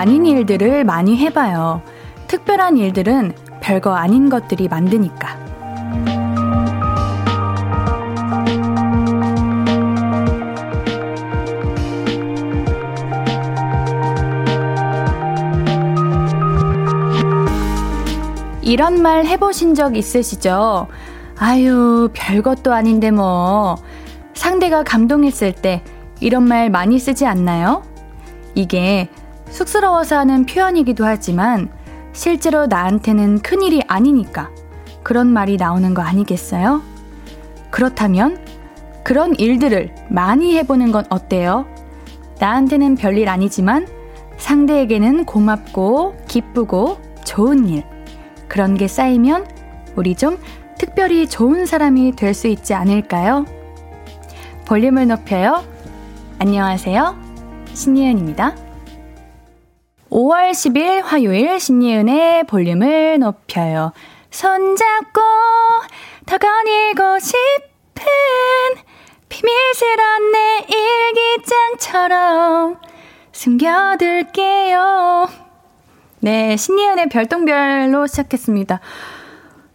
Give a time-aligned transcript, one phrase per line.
[0.00, 1.82] 아닌 일들을 많이 해봐요.
[2.26, 5.38] 특별한 일들은 별거 아닌 것들이 만드니까.
[18.62, 20.86] 이런 말 해보신 적 있으시죠?
[21.36, 23.76] 아유, 별것도 아닌데 뭐.
[24.32, 25.82] 상대가 감동했을 때
[26.20, 27.82] 이런 말 많이 쓰지 않나요?
[28.54, 29.10] 이게
[29.60, 31.68] 쑥스러워서 하는 표현이기도 하지만
[32.14, 34.48] 실제로 나한테는 큰일이 아니니까
[35.02, 36.82] 그런 말이 나오는 거 아니겠어요?
[37.70, 38.42] 그렇다면
[39.04, 41.66] 그런 일들을 많이 해보는 건 어때요?
[42.38, 43.86] 나한테는 별일 아니지만
[44.38, 47.84] 상대에게는 고맙고 기쁘고 좋은 일.
[48.48, 49.46] 그런 게 쌓이면
[49.94, 50.38] 우리 좀
[50.78, 53.44] 특별히 좋은 사람이 될 수 있지 않을까요?
[54.64, 55.62] 볼륨을 높여요.
[56.38, 57.14] 안녕하세요.
[57.74, 58.69] 신예은입니다.
[60.10, 63.92] 5월 10일 화요일 신예은의 볼륨을 높여요.
[64.30, 65.20] 손잡고
[66.26, 68.04] 더 거닐고 싶은
[69.28, 70.66] 비밀스런 내
[71.38, 72.76] 일기장처럼
[73.32, 75.28] 숨겨둘게요.
[76.20, 78.80] 네, 신예은의 별똥별로 시작했습니다.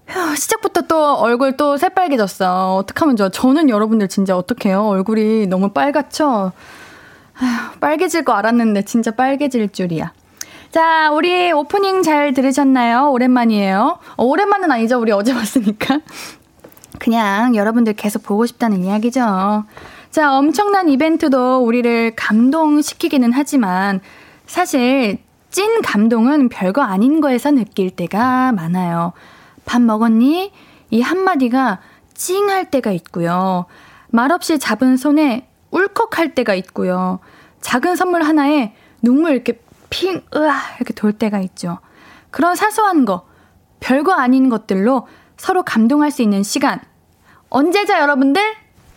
[0.08, 2.76] 휴, 시작부터 또 얼굴 또 새빨개졌어.
[2.76, 3.30] 어떡하면 좋아.
[3.30, 4.84] 저는 여러분들 진짜 어떡해요?
[4.84, 6.52] 얼굴이 너무 빨갛죠?
[7.38, 10.12] 아휴, 빨개질 거 알았는데 진짜 빨개질 줄이야.
[10.76, 13.10] 자, 우리 오프닝 잘 들으셨나요?
[13.12, 13.98] 오랜만이에요.
[14.18, 15.00] 어, 오랜만은 아니죠.
[15.00, 16.02] 우리 어제 봤으니까.
[17.00, 19.64] 그냥 여러분들 계속 보고 싶다는 이야기죠.
[20.12, 24.02] 자, 엄청난 이벤트도 우리를 감동시키기는 하지만
[24.48, 25.20] 사실
[25.50, 29.14] 찐 감동은 별거 아닌 거에서 느낄 때가 많아요.
[29.64, 30.52] 밥 먹었니?
[30.90, 31.80] 이 한마디가
[32.16, 33.66] 찡할 때가 있고요.
[34.10, 37.20] 말없이 잡은 손에 울컥할 때가 있고요.
[37.62, 39.58] 작은 선물 하나에 눈물 이렇게
[39.96, 41.80] 핑, 으아, 이렇게 돌 때가 있죠.
[42.30, 43.26] 그런 사소한 거,
[43.80, 45.08] 별거 아닌 것들로
[45.38, 46.82] 서로 감동할 수 있는 시간.
[47.50, 48.42] 언제죠, 여러분들?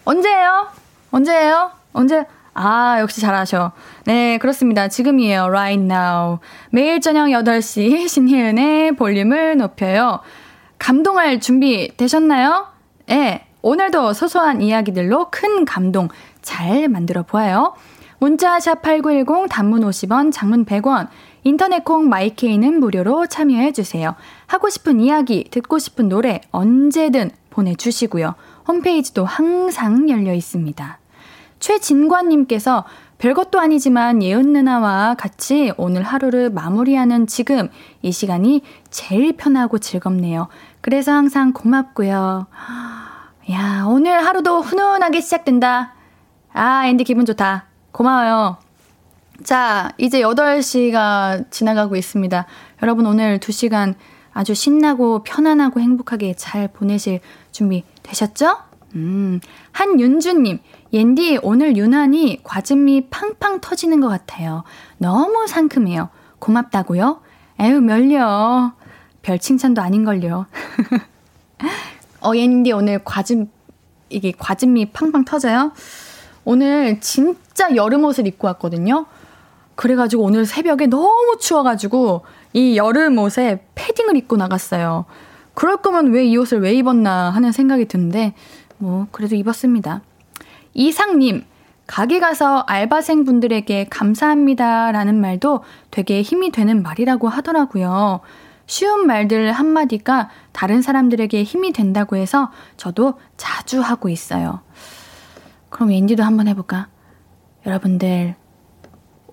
[0.05, 0.67] 언제예요?
[1.13, 1.71] 언제예요?
[1.93, 2.27] 언제?
[2.53, 3.71] 아, 역시 잘하셔.
[4.07, 4.89] 네, 그렇습니다.
[4.89, 5.45] 지금이에요.
[5.45, 6.41] Right now.
[6.73, 10.19] 매일 저녁 8시 신혜은의 볼륨을 높여요.
[10.81, 12.67] 감동할 준비 되셨나요?
[13.07, 16.09] 네, 오늘도 소소한 이야기들로 큰 감동
[16.43, 17.77] 잘 만들어 보아요.
[18.19, 21.09] 문자 샵 8910 단문 50원, 장문 100원,
[21.45, 24.15] 인터넷 콩 마이케이는 무료로 참여해 주세요.
[24.47, 28.35] 하고 싶은 이야기, 듣고 싶은 노래 언제든 보내 주시고요.
[28.67, 30.99] 홈페이지도 항상 열려 있습니다.
[31.61, 32.85] 최진관 님께서
[33.19, 37.69] 별것도 아니지만 예은 누나와 같이 오늘 하루를 마무리하는 지금
[38.03, 40.49] 이 시간이 제일 편하고 즐겁네요.
[40.81, 42.47] 그래서 항상 고맙고요.
[43.51, 45.95] 야, 오늘 하루도 훈훈하게 시작된다.
[46.53, 47.68] 아, 앤디 기분 좋다.
[47.93, 48.59] 고마워요.
[49.45, 52.47] 자, 이제 8시가 지나가고 있습니다.
[52.83, 53.95] 여러분 오늘 2시간
[54.33, 57.21] 아주 신나고 편안하고 행복하게 잘 보내실
[57.53, 58.57] 준비 되셨죠?
[58.95, 59.41] 음,
[59.73, 60.61] 한윤주님,
[60.93, 64.65] 옌디 오늘 유난히 과즙미 팡팡 터지는 것 같아요.
[64.97, 66.09] 너무 상큼해요.
[66.39, 67.21] 고맙다고요?
[67.61, 68.73] 에휴, 멀려.
[69.23, 70.47] 별 칭찬도 아닌걸요.
[72.23, 73.49] 어, 옌디 오늘 과즙,
[74.09, 75.73] 이게 과즙미 팡팡 터져요?
[76.45, 79.07] 오늘 진 짜 여름 옷을 입고 왔거든요.
[79.75, 85.07] 그래가지고 오늘 새벽에 너무 추워가지고 이 여름 옷에 패딩을 입고 나갔어요.
[85.55, 88.35] 그럴 거면 왜 이 옷을 왜 입었나 하는 생각이 드는데,
[88.77, 90.03] 뭐, 그래도 입었습니다.
[90.75, 91.45] 이상님,
[91.89, 98.21] 가게 가서 알바생 분들에게 감사합니다 라는 말도 되게 힘이 되는 말이라고 하더라고요.
[98.67, 104.61] 쉬운 말들 한마디가 다른 사람들에게 힘이 된다고 해서 저도 자주 하고 있어요.
[105.71, 106.87] 그럼 앤디도 한번 해볼까?
[107.69, 108.35] 여러분들,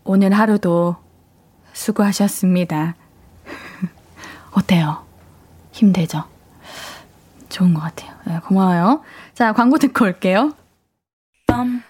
[0.03, 0.97] 오늘 하루도
[1.71, 2.95] 수고하셨습니다.
[4.51, 5.05] 어때요?
[5.71, 6.25] 힘되죠?
[7.47, 8.11] 좋은 것 같아요.
[8.27, 9.03] 네, 고마워요.
[9.33, 10.53] 자, 광고 듣고 올게요.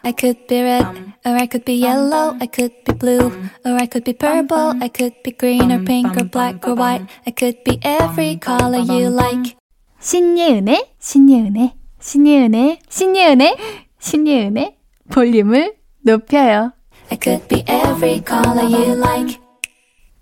[0.03, 0.85] I could be red,
[1.25, 3.31] or I could be yellow, I could be blue,
[3.65, 7.07] or I could be purple, I could be green or pink or black or white,
[7.25, 9.55] I could be every color you like.
[9.99, 13.57] 신예은의, 신예은의, 신예은의, 신예은의,
[13.97, 14.77] 신예은의
[15.09, 16.71] 볼륨을 높여요.
[17.11, 19.39] I could be every color you like.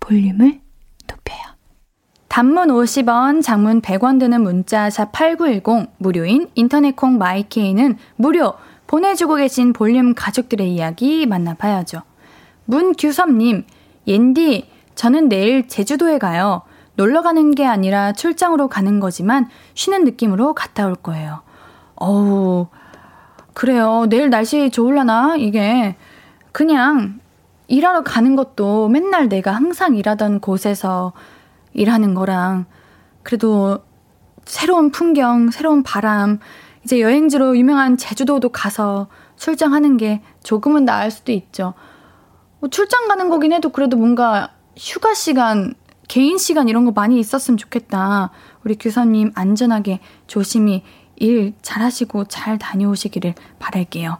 [0.00, 0.60] 볼륨을
[1.06, 1.42] 높여요.
[2.28, 8.54] 단문 50원, 장문 100원 드는 문자 샵 8910 무료인 인터넷 콩 마이케이는 무료
[8.86, 12.00] 보내주고 계신 볼륨 가족들의 이야기 만나봐야죠.
[12.64, 13.66] 문규섭님,
[14.06, 16.62] 옌디, 저는 내일 제주도에 가요.
[16.96, 21.42] 놀러 가는 게 아니라 출장으로 가는 거지만 쉬는 느낌으로 갔다 올 거예요.
[21.96, 22.68] 어우,
[23.54, 24.06] 그래요.
[24.08, 25.36] 내일 날씨 좋을라나?
[25.36, 25.96] 이게
[26.52, 27.20] 그냥
[27.68, 31.12] 일하러 가는 것도 맨날 내가 항상 일하던 곳에서
[31.72, 32.66] 일하는 거랑
[33.22, 33.78] 그래도
[34.44, 36.38] 새로운 풍경, 새로운 바람,
[36.84, 41.72] 이제 여행지로 유명한 제주도도 가서 출장하는 게 조금은 나을 수도 있죠.
[42.60, 45.74] 뭐 출장 가는 거긴 해도 그래도 뭔가 휴가 시간,
[46.08, 48.30] 개인 시간 이런 거 많이 있었으면 좋겠다.
[48.64, 50.82] 우리 교사님 안전하게 조심히
[51.16, 54.18] 일 잘하시고 잘 다녀오시기를 바랄게요.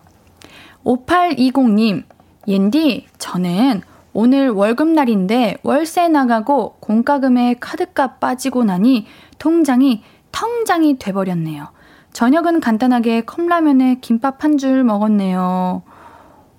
[0.84, 2.04] 5820님,
[2.46, 3.82] 옌디, 저는
[4.12, 9.06] 오늘 월급날인데 월세 나가고 공과금에 카드값 빠지고 나니
[9.38, 11.68] 통장이 텅장이 돼버렸네요.
[12.12, 15.82] 저녁은 간단하게 컵라면에 김밥 한 줄 먹었네요.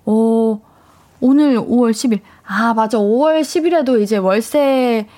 [0.04, 0.60] 오,
[1.20, 2.20] 오늘 5월 10일.
[2.46, 2.98] 아, 맞아.
[2.98, 5.08] 5월 10일에도 이제 월세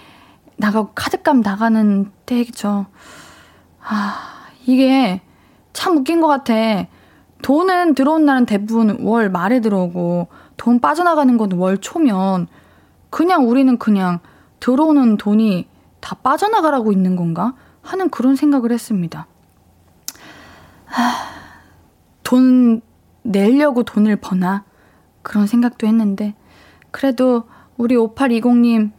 [0.56, 2.86] 나가고 카드값 나가는 때겠죠.
[3.80, 4.37] 아,
[4.68, 5.22] 이게
[5.72, 6.54] 참 웃긴 것 같아.
[7.40, 10.28] 돈은 들어온 날은 대부분 월 말에 들어오고
[10.58, 12.48] 돈 빠져나가는 건 월 초면
[13.08, 14.18] 그냥 우리는 그냥
[14.60, 15.66] 들어오는 돈이
[16.00, 19.26] 다 빠져나가라고 있는 건가 하는 그런 생각을 했습니다.
[22.22, 22.82] 돈
[23.22, 24.64] 내려고 돈을 버나
[25.22, 26.34] 그런 생각도 했는데
[26.90, 27.44] 그래도
[27.78, 28.90] 우리 5820님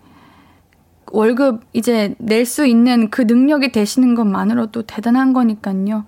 [1.11, 6.05] 월급 이제 낼 수 있는 그 능력이 되시는 것만으로도 대단한 거니까요.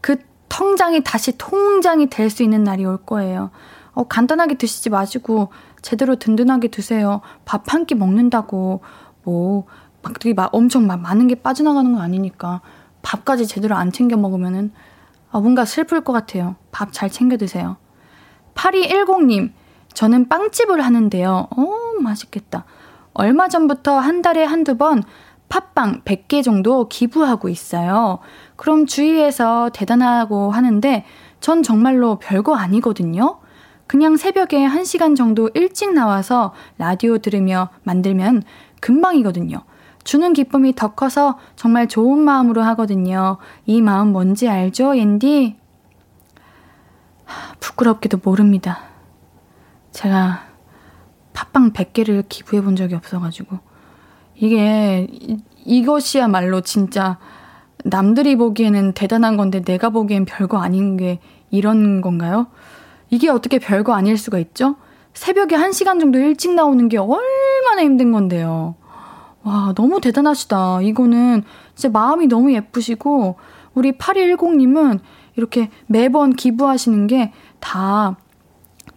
[0.00, 0.16] 그
[0.48, 3.50] 통장이 다시 통장이 될 수 있는 날이 올 거예요.
[3.92, 5.48] 어, 간단하게 드시지 마시고
[5.82, 7.20] 제대로 든든하게 드세요.
[7.44, 8.80] 밥 한 끼 먹는다고
[9.24, 9.64] 뭐
[10.02, 12.60] 막 되게 막 엄청 막 많은 게 빠져나가는 거 아니니까
[13.02, 14.70] 밥까지 제대로 안 챙겨 먹으면은
[15.32, 16.54] 아, 뭔가 슬플 것 같아요.
[16.70, 17.76] 밥 잘 챙겨 드세요.
[18.54, 19.52] 8210님,
[19.94, 21.48] 저는 빵집을 하는데요.
[21.50, 22.64] 어, 맛있겠다.
[23.18, 25.02] 얼마 전부터 한 달에 한두 번
[25.48, 28.18] 팥빵 100개 정도 기부하고 있어요.
[28.56, 31.04] 그럼 주위에서 대단하고 하는데
[31.40, 33.38] 전 정말로 별거 아니거든요.
[33.86, 38.42] 그냥 새벽에 1시간 정도 일찍 나와서 라디오 들으며 만들면
[38.80, 39.62] 금방이거든요.
[40.04, 43.38] 주는 기쁨이 더 커서 정말 좋은 마음으로 하거든요.
[43.64, 45.56] 이 마음 뭔지 알죠, 옌디?
[47.60, 48.80] 부끄럽게도 모릅니다.
[49.92, 50.55] 제가
[51.36, 53.58] 팥빵 100개를 기부해 본 적이 없어가지고.
[54.34, 57.18] 이게, 이, 이것이야말로 진짜
[57.84, 62.46] 남들이 보기에는 대단한 건데 내가 보기엔 별거 아닌 게 이런 건가요?
[63.10, 64.76] 이게 어떻게 별거 아닐 수가 있죠?
[65.14, 68.74] 새벽에 1시간 정도 일찍 나오는 게 얼마나 힘든 건데요.
[69.42, 70.82] 와, 너무 대단하시다.
[70.82, 71.44] 이거는
[71.74, 73.36] 진짜 마음이 너무 예쁘시고,
[73.74, 74.98] 우리 8210님은
[75.36, 77.32] 이렇게 매번 기부하시는 게
[77.66, 78.16] 다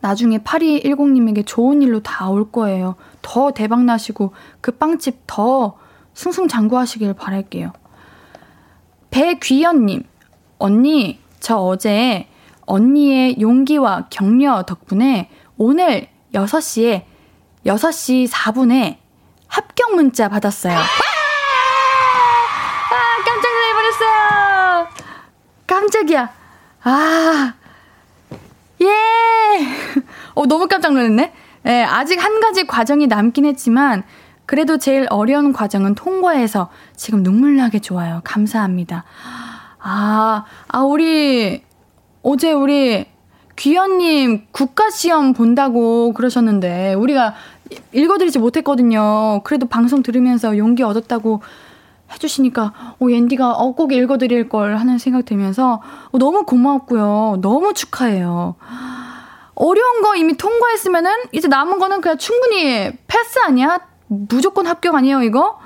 [0.01, 2.96] 나중에 8210님에게 좋은 일로 다 올 거예요.
[3.22, 5.78] 더 대박나시고, 그 빵집 더
[6.13, 7.74] 승승장구하시길 바랄게요.
[9.12, 10.04] 배귀연님,
[10.60, 12.28] 언니, 저 어제
[12.66, 17.03] 언니의 용기와 격려 덕분에 오늘 6시에
[17.65, 18.98] 6시 4분에
[19.48, 20.77] 합격 문자 받았어요.
[20.77, 20.84] 아,
[23.25, 24.88] 깜짝 놀라버렸어요.
[25.68, 26.29] 깜짝이야.
[26.84, 27.59] 아, 예.
[30.33, 31.33] 어, 너무 깜짝 놀랐네.
[31.65, 34.03] 예, 아직 한 가지 과정이 남긴 했지만,
[34.45, 38.21] 그래도 제일 어려운 과정은 통과해서 지금 눈물 나게 좋아요.
[38.24, 39.03] 감사합니다.
[39.79, 41.63] 아, 아, 우리,
[42.24, 43.05] 어제 우리
[43.55, 47.36] 귀현님 국가 시험 본다고 그러셨는데, 우리가
[47.91, 49.41] 읽어드리지 못했거든요.
[49.43, 51.41] 그래도 방송 들으면서 용기 얻었다고
[52.13, 55.81] 해주시니까, 어, 옌디가 어, 꼭 읽어드릴 걸 하는 생각 들면서,
[56.12, 57.38] 어, 너무 고마웠고요.
[57.41, 58.55] 너무 축하해요.
[59.60, 63.80] 어려운 거 이미 통과했으면은, 이제 남은 거는 그냥 충분히 패스 아니야?
[64.08, 65.60] 무조건 합격 아니에요, 이거?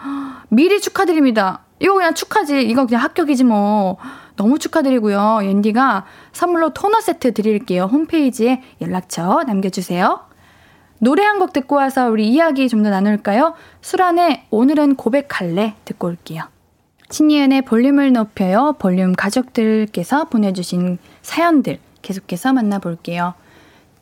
[0.50, 1.62] 미리 축하드립니다.
[1.80, 2.62] 이거 그냥 축하지.
[2.64, 3.98] 이거 그냥 합격이지 뭐.
[4.36, 5.42] 너무 축하드리고요.
[5.44, 7.84] 옌디가 선물로 토너 세트 드릴게요.
[7.86, 10.22] 홈페이지에 연락처 남겨주세요.
[11.00, 13.54] 노래 한 곡 듣고 와서 우리 이야기 좀 더 나눌까요?
[13.82, 16.44] 술안에 오늘은 고백할래 듣고 올게요.
[17.12, 18.76] 신이은의 볼륨을 높여요.
[18.80, 23.36] 볼륨 가족들께서 보내주신 사연들 계속해서 만나볼게요.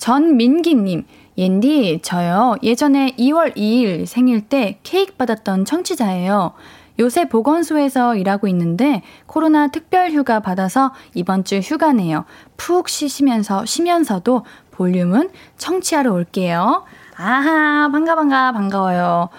[0.01, 1.05] 전민기님,
[1.37, 2.55] 옌디, 저요.
[2.63, 6.53] 예전에 2월 2일 생일 때 케이크 받았던 청취자예요.
[6.97, 12.25] 요새 보건소에서 일하고 있는데 코로나 특별 휴가 받아서 이번 주 휴가네요.
[12.57, 15.29] 푹 쉬시면서 쉬면서도 볼륨은
[15.59, 16.83] 청취하러 올게요.
[17.15, 19.29] 아하, 반가 반가 반가워요.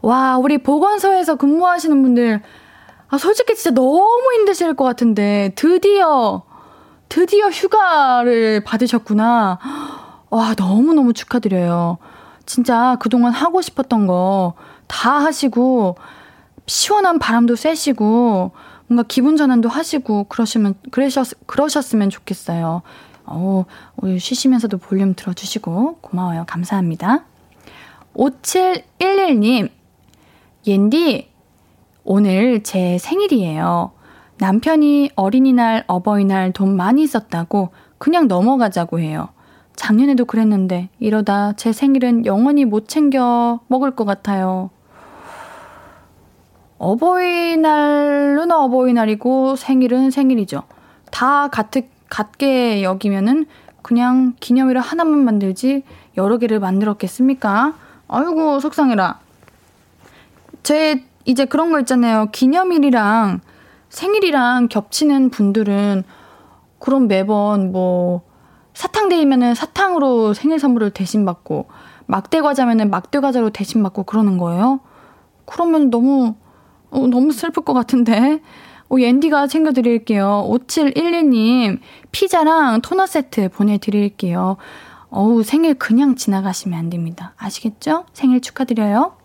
[0.00, 2.40] 와, 우리 보건소에서 근무하시는 분들
[3.08, 6.42] 아, 솔직히 진짜 너무 힘드실 것 같은데 드디어
[7.10, 10.05] 드디어 휴가를 받으셨구나.
[10.36, 11.98] 와, 너무너무 축하드려요.
[12.44, 14.54] 진짜 그동안 하고 싶었던 거
[14.86, 15.96] 다 하시고,
[16.66, 18.52] 시원한 바람도 쐬시고,
[18.88, 22.82] 뭔가 기분 전환도 하시고, 그러시면, 그러셨, 그러셨으면 좋겠어요.
[23.24, 23.64] 어,
[24.18, 26.44] 쉬시면서도 볼륨 들어주시고, 고마워요.
[26.46, 27.24] 감사합니다.
[28.14, 29.70] 5711님,
[30.66, 31.28] 옌디,
[32.04, 33.92] 오늘 제 생일이에요.
[34.38, 39.28] 남편이 어린이날, 어버이날 돈 많이 썼다고 그냥 넘어가자고 해요.
[39.76, 44.70] 작년에도 그랬는데 이러다 제 생일은 영원히 못 챙겨 먹을 것 같아요.
[46.78, 50.62] 어버이날은 어버이날이고 생일은 생일이죠.
[51.10, 53.46] 다 같은, 같게 여기면은
[53.82, 55.84] 그냥 기념일을 하나만 만들지
[56.16, 57.74] 여러 개를 만들었겠습니까?
[58.08, 59.20] 아이고, 속상해라.
[60.62, 62.26] 제 이제 그런 거 있잖아요.
[62.32, 63.40] 기념일이랑
[63.88, 66.04] 생일이랑 겹치는 분들은
[66.78, 68.22] 그럼 매번 뭐
[68.76, 71.66] 사탕데이면은 사탕으로 생일 선물을 대신 받고
[72.04, 74.80] 막대 과자면은 막대 과자로 대신 받고 그러는 거예요?
[75.46, 76.34] 그러면 너무
[76.90, 78.42] 어, 너무 슬플 것 같은데.
[78.88, 80.46] 오, 옌디가 챙겨드릴게요.
[80.48, 81.80] 5711님,
[82.12, 84.58] 피자랑 토너 세트 보내드릴게요.
[85.08, 87.32] 어우, 생일 그냥 지나가시면 안 됩니다.
[87.38, 88.04] 아시겠죠?
[88.12, 89.16] 생일 축하드려요.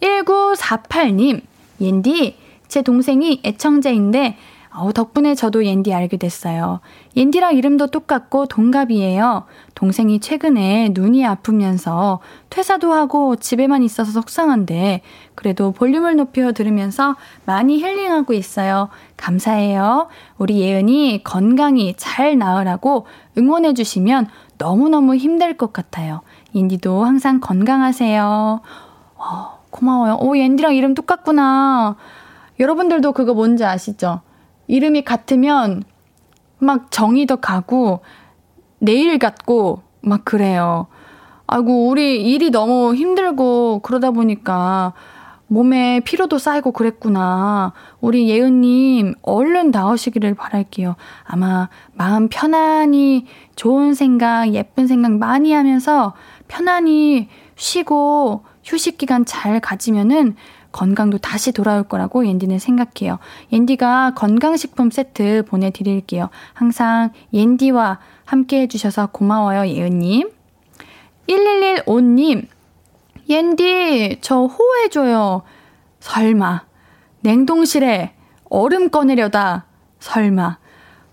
[0.00, 1.42] 1948님,
[1.80, 2.36] 옌디,
[2.66, 4.36] 제 동생이 애청자인데
[4.80, 6.78] 어, 덕분에 저도 옌디 알게 됐어요.
[7.16, 9.42] 옌디랑 이름도 똑같고 동갑이에요.
[9.74, 15.02] 동생이 최근에 눈이 아프면서 퇴사도 하고 집에만 있어서 속상한데
[15.34, 18.88] 그래도 볼륨을 높여 들으면서 많이 힐링하고 있어요.
[19.16, 20.06] 감사해요.
[20.38, 23.06] 우리 예은이 건강히 잘 나으라고
[23.36, 26.20] 응원해 주시면 너무너무 힘들 것 같아요.
[26.54, 28.60] 옌디도 항상 건강하세요.
[29.16, 30.18] 어, 고마워요.
[30.20, 31.96] 오, 옌디랑 이름 똑같구나.
[32.60, 34.20] 여러분들도 그거 뭔지 아시죠?
[34.68, 35.82] 이름이 같으면
[36.58, 38.00] 막 정이 더 가고
[38.78, 40.86] 내일 같고 막 그래요.
[41.46, 44.92] 아이고, 우리 일이 너무 힘들고 그러다 보니까
[45.48, 47.72] 몸에 피로도 쌓이고 그랬구나.
[48.00, 50.94] 우리 예은님, 얼른 나오시기를 바랄게요.
[51.24, 53.24] 아마 마음 편안히
[53.56, 56.14] 좋은 생각, 예쁜 생각 많이 하면서
[56.48, 60.36] 편안히 쉬고 휴식 기간 잘 가지면은
[60.78, 63.18] 건강도 다시 돌아올 거라고 옌디는 생각해요.
[63.50, 66.30] 옌디가 건강식품 세트 보내드릴게요.
[66.52, 70.30] 항상 옌디와 함께 해주셔서 고마워요, 예은님.
[71.28, 72.46] 1115님,
[73.28, 75.42] 옌디, 저 호해줘요.
[75.98, 76.62] 설마.
[77.22, 78.14] 냉동실에
[78.48, 79.64] 얼음 꺼내려다.
[79.98, 80.58] 설마.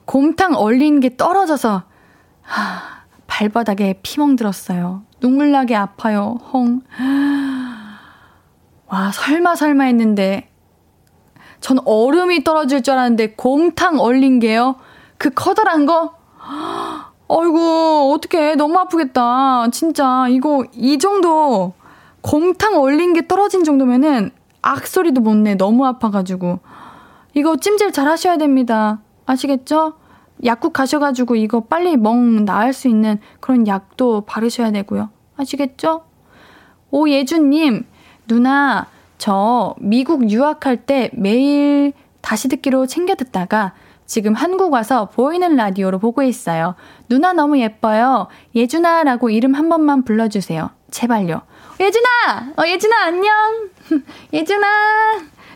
[0.05, 1.85] 곰탕 얼린 게 떨어져서.
[2.43, 2.81] 하,
[3.25, 5.01] 발바닥에 피멍 들었어요.
[5.19, 6.37] 눈물 나게 아파요.
[6.53, 6.81] 헝.
[8.87, 10.49] 와, 설마 설마 했는데
[11.59, 14.75] 전 얼음이 떨어질 줄 알았는데 곰탕 얼린 게요.
[15.17, 16.13] 그 커다란 거?
[17.27, 18.55] 아이고, 어떡해.
[18.55, 19.69] 너무 아프겠다.
[19.71, 21.73] 진짜, 이거, 이 정도,
[22.21, 24.29] 곰탕 얼린 게 떨어진 정도면은,
[24.61, 25.55] 악소리도 못 내.
[25.55, 26.59] 너무 아파가지고.
[27.33, 28.99] 이거 찜질 잘 하셔야 됩니다.
[29.25, 29.93] 아시겠죠?
[30.43, 35.09] 약국 가셔가지고 이거 빨리 멍 나을 수 있는 그런 약도 바르셔야 되고요.
[35.37, 36.03] 아시겠죠?
[36.91, 37.85] 오예준님,
[38.27, 43.73] 누나, 저 미국 유학할 때 매일 다시 듣기로 챙겨 듣다가
[44.05, 46.75] 지금 한국 와서 보이는 라디오로 보고 있어요.
[47.09, 48.27] 누나 너무 예뻐요.
[48.55, 50.69] 예준아라고 이름 한 번만 불러주세요.
[50.91, 51.41] 제발요.
[51.79, 52.07] 예준아!
[52.57, 53.33] 어, 예준아, 안녕!
[54.31, 54.67] 예준아!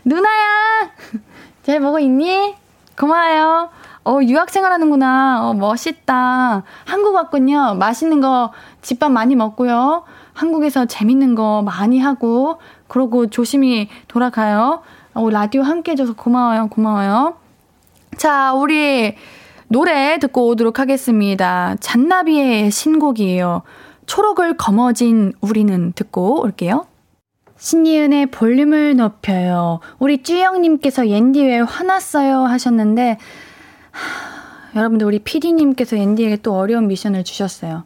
[0.04, 0.90] 누나야!
[1.62, 2.54] 잘 보고 있니?
[2.98, 3.70] 고마워요.
[4.04, 5.48] 어, 유학 생활 하는구나.
[5.48, 6.62] 어, 멋있다.
[6.84, 7.74] 한국 왔군요.
[7.74, 10.04] 맛있는 거 집밥 많이 먹고요.
[10.40, 12.56] 한국에서 재밌는 거 많이 하고,
[12.88, 14.80] 그러고 조심히 돌아가요.
[15.12, 17.34] 어, 라디오 함께 해줘서 고마워요, 고마워요.
[18.16, 19.14] 자, 우리
[19.68, 21.76] 노래 듣고 오도록 하겠습니다.
[21.80, 23.62] 잔나비의 신곡이에요.
[24.06, 26.86] 초록을 거머쥔 우리는 듣고 올게요.
[27.58, 29.80] 신이은의 볼륨을 높여요.
[29.98, 33.18] 우리 쭈영님께서 옌디 왜 화났어요 하셨는데,
[33.90, 37.84] 하, 여러분들 우리 피디님께서 옌디에게 또 어려운 미션을 주셨어요.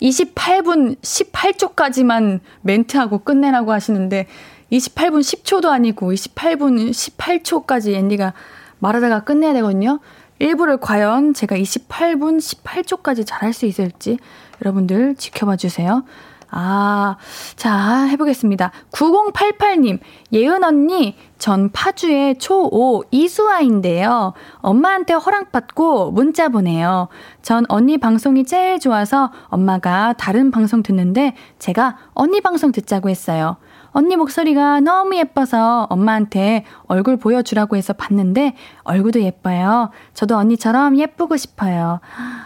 [0.00, 4.26] 28분 18초까지만 멘트하고 끝내라고 하시는데
[4.72, 8.32] 28분 10초도 아니고 28분 18초까지 앤디가
[8.78, 10.00] 말하다가 끝내야 되거든요.
[10.38, 14.18] 일부를 과연 제가 28분 18초까지 잘할 수 있을지
[14.62, 16.04] 여러분들 지켜봐 주세요.
[16.50, 17.16] 아,
[17.56, 18.72] 자, 해보겠습니다.
[18.92, 19.98] 9088님,
[20.32, 24.34] 예은 언니, 전 파주의 초5 이수아인데요.
[24.58, 27.08] 엄마한테 허락받고 문자 보내요.
[27.42, 33.56] 전 언니 방송이 제일 좋아서 엄마가 다른 방송 듣는데 제가 언니 방송 듣자고 했어요.
[33.92, 39.90] 언니 목소리가 너무 예뻐서 엄마한테 얼굴 보여주라고 해서 봤는데 얼굴도 예뻐요.
[40.14, 42.00] 저도 언니처럼 예쁘고 싶어요.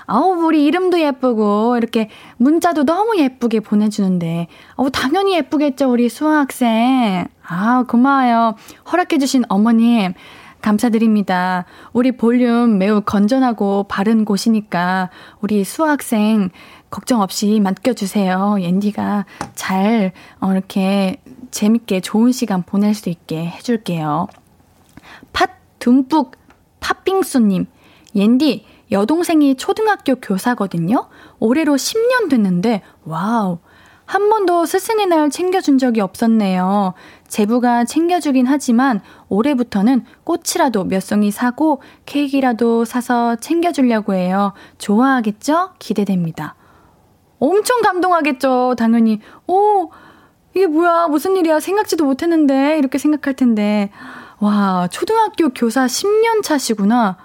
[0.06, 2.08] 아우, 우리 이름도 예쁘고 이렇게
[2.38, 7.26] 문자도 너무 예쁘게 보내주는데 아우, 당연히 예쁘겠죠, 우리 수아학생.
[7.46, 8.54] 아, 고마워요.
[8.90, 10.14] 허락해주신 어머님.
[10.64, 11.66] 감사드립니다.
[11.92, 15.10] 우리 볼륨 매우 건전하고 바른 곳이니까
[15.42, 16.48] 우리 수학생
[16.88, 18.56] 걱정 없이 맡겨주세요.
[18.60, 21.20] 옌디가 잘, 어, 이렇게
[21.54, 24.26] 재밌게 좋은 시간 보낼 수 있게 해줄게요.
[25.32, 26.32] 팥 듬뿍
[26.80, 27.66] 팥빙수님,
[28.16, 31.08] 옌디, 여동생이 초등학교 교사거든요?
[31.38, 33.58] 올해로 10년 됐는데, wow.
[34.04, 36.92] 한 번도 스승의 날 챙겨준 적이 없었네요.
[37.28, 44.52] 제부가 챙겨주긴 하지만 올해부터는 꽃이라도 몇 송이 사고 케이크라도 사서 챙겨주려고 해요.
[44.78, 45.70] 좋아하겠죠?
[45.78, 46.56] 기대됩니다.
[47.38, 49.20] 엄청 감동하겠죠, 당연히.
[49.46, 49.90] 오,
[50.54, 53.90] 이게 뭐야, 무슨 일이야, 생각지도 못했는데, 이렇게 생각할 텐데.
[54.38, 57.16] 와, 초등학교 교사 10년 차시구나.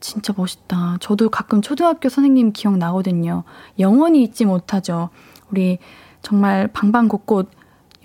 [0.00, 0.96] 진짜 멋있다.
[1.00, 3.44] 저도 가끔 초등학교 선생님 기억나거든요.
[3.78, 5.10] 영원히 잊지 못하죠.
[5.50, 5.78] 우리
[6.22, 7.50] 정말 방방곳곳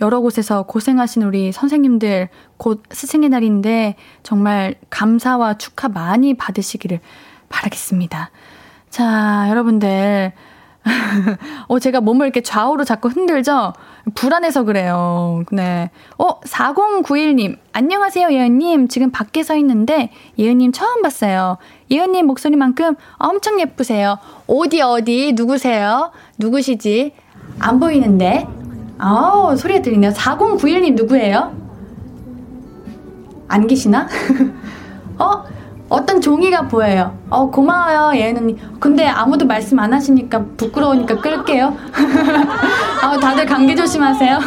[0.01, 2.27] 여러 곳에서 고생하신 우리 선생님들
[2.57, 6.99] 곧 스승의 날인데 정말 감사와 축하 많이 받으시기를
[7.47, 8.29] 바라겠습니다.
[8.89, 10.33] 자, 여러분들.
[11.67, 13.73] 어, 제가 몸을 이렇게 좌우로 자꾸 흔들죠?
[14.13, 15.43] 불안해서 그래요.
[15.51, 15.89] 네.
[16.17, 17.57] 어, 4091님.
[17.73, 18.87] 안녕하세요, 예은님.
[18.87, 21.57] 지금 밖에 서 있는데, 예은님 처음 봤어요.
[21.89, 24.19] 예은님 목소리만큼 엄청 예쁘세요.
[24.47, 26.11] 어디, 어디, 누구세요?
[26.37, 27.13] 누구시지?
[27.59, 28.47] 안 보이는데?
[28.99, 30.11] 아우, 소리가 들리네요.
[30.11, 31.55] 4091님 누구예요?
[33.47, 34.07] 안 계시나?
[35.17, 35.43] 어?
[35.89, 37.17] 어떤 종이가 보여요.
[37.29, 38.57] 어, 고마워요, 예은언니.
[38.79, 41.77] 근데 아무도 말씀 안 하시니까 부끄러우니까 끌게요.
[43.01, 44.39] 아, 다들 감기 조심하세요.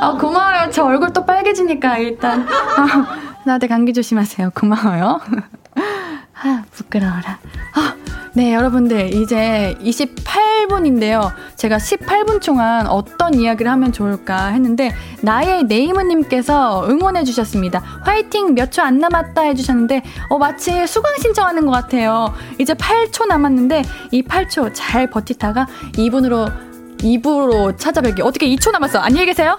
[0.00, 0.70] 아, 고마워요.
[0.70, 2.46] 저 얼굴 또 빨개지니까 일단.
[2.48, 3.06] 아,
[3.44, 4.50] 다들 감기 조심하세요.
[4.54, 5.20] 고마워요.
[6.42, 7.38] 아, 부끄러워라.
[7.74, 7.94] 아,
[8.32, 11.32] 네, 여러분들, 이제 28분인데요.
[11.56, 17.80] 제가 18분 동안 어떤 이야기를 하면 좋을까 했는데, 나의 네이머님께서 응원해 주셨습니다.
[18.02, 22.32] 화이팅 몇 초 안 남았다 해주셨는데, 어, 마치 수강 신청하는 것 같아요.
[22.58, 26.52] 이제 8초 남았는데, 이 8초 잘 버티다가 2분으로,
[26.98, 28.24] 2부로 찾아뵐게요.
[28.24, 29.00] 어떻게 2초 남았어?
[29.00, 29.58] 안녕히 계세요.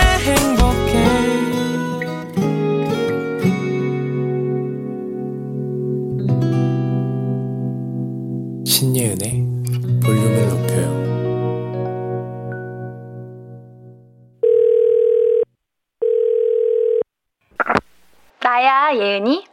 [18.95, 19.45] 예은이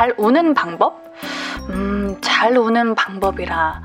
[0.00, 0.98] 잘 우는 방법?
[1.68, 3.82] 음, 잘 우는 방법이라.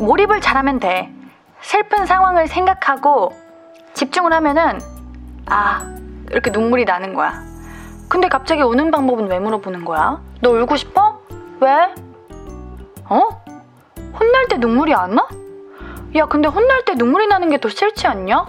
[0.00, 1.14] 몰입을 잘하면 돼.
[1.60, 3.43] 슬픈 상황을 생각하고
[3.94, 4.80] 집중을 하면은,
[5.46, 5.82] 아,
[6.30, 7.42] 이렇게 눈물이 나는 거야.
[8.08, 10.20] 근데 갑자기 우는 방법은 왜 물어보는 거야?
[10.40, 11.18] 너 울고 싶어?
[11.60, 11.94] 왜?
[13.08, 13.42] 어?
[14.18, 15.26] 혼날 때 눈물이 안 나?
[16.16, 18.46] 야, 근데 혼날 때 눈물이 나는 게 더 싫지 않냐?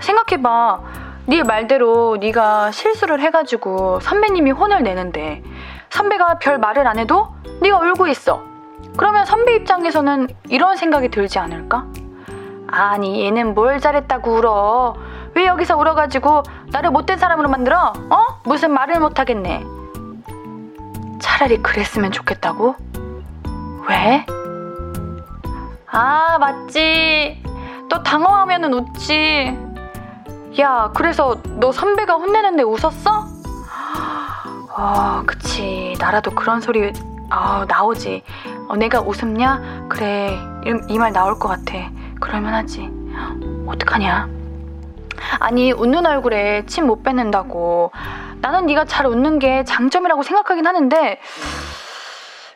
[0.00, 0.80] 생각해봐.
[1.26, 5.42] 네 말대로 네가 실수를 해가지고 선배님이 혼을 내는데
[5.90, 7.28] 선배가 별 말을 안 해도
[7.60, 8.42] 네가 울고 있어.
[8.96, 11.86] 그러면 선배 입장에서는 이런 생각이 들지 않을까?
[12.72, 14.94] 아니 얘는 뭘 잘했다고 울어.
[15.34, 17.92] 왜 여기서 울어가지고 나를 못된 사람으로 만들어?
[18.10, 18.16] 어?
[18.44, 19.64] 무슨 말을 못하겠네.
[21.20, 22.74] 차라리 그랬으면 좋겠다고?
[23.88, 24.24] 왜?
[25.90, 27.42] 아 맞지.
[27.90, 29.56] 또 당황하면 웃지.
[30.60, 33.26] 야 그래서 너 선배가 혼내는데 웃었어?
[34.74, 35.94] 아, 그치.
[35.98, 36.92] 나라도 그런 소리,
[37.28, 38.22] 아, 나오지.
[38.68, 39.86] 어, 내가 웃음냐?
[39.90, 40.38] 그래.
[40.88, 41.74] 이 말 나올 것 같아.
[42.22, 42.88] 그러면 하지.
[43.66, 44.28] 어떡하냐?
[45.40, 47.90] 아니, 웃는 얼굴에 침 못 뱉는다고.
[48.40, 51.20] 나는 네가 잘 웃는 게 장점이라고 생각하긴 하는데,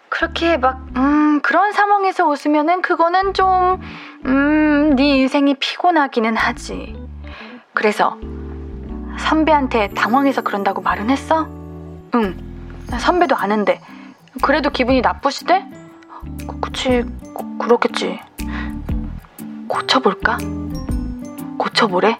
[0.09, 3.81] 그렇게 막, 음, 그런 상황에서 웃으면은 그거는 좀,
[4.25, 6.97] 음, 네 인생이 피곤하기는 하지.
[7.75, 8.17] 그래서,
[9.19, 11.47] 선배한테 당황해서 그런다고 말은 했어?
[12.15, 12.37] 응.
[12.99, 13.81] 선배도 아는데.
[14.43, 15.67] 그래도 기분이 나쁘시대?
[16.47, 17.03] 그, 그치,
[17.35, 18.21] 그, 그렇겠지.
[19.69, 20.39] 고쳐볼까?
[21.59, 22.19] 고쳐보래?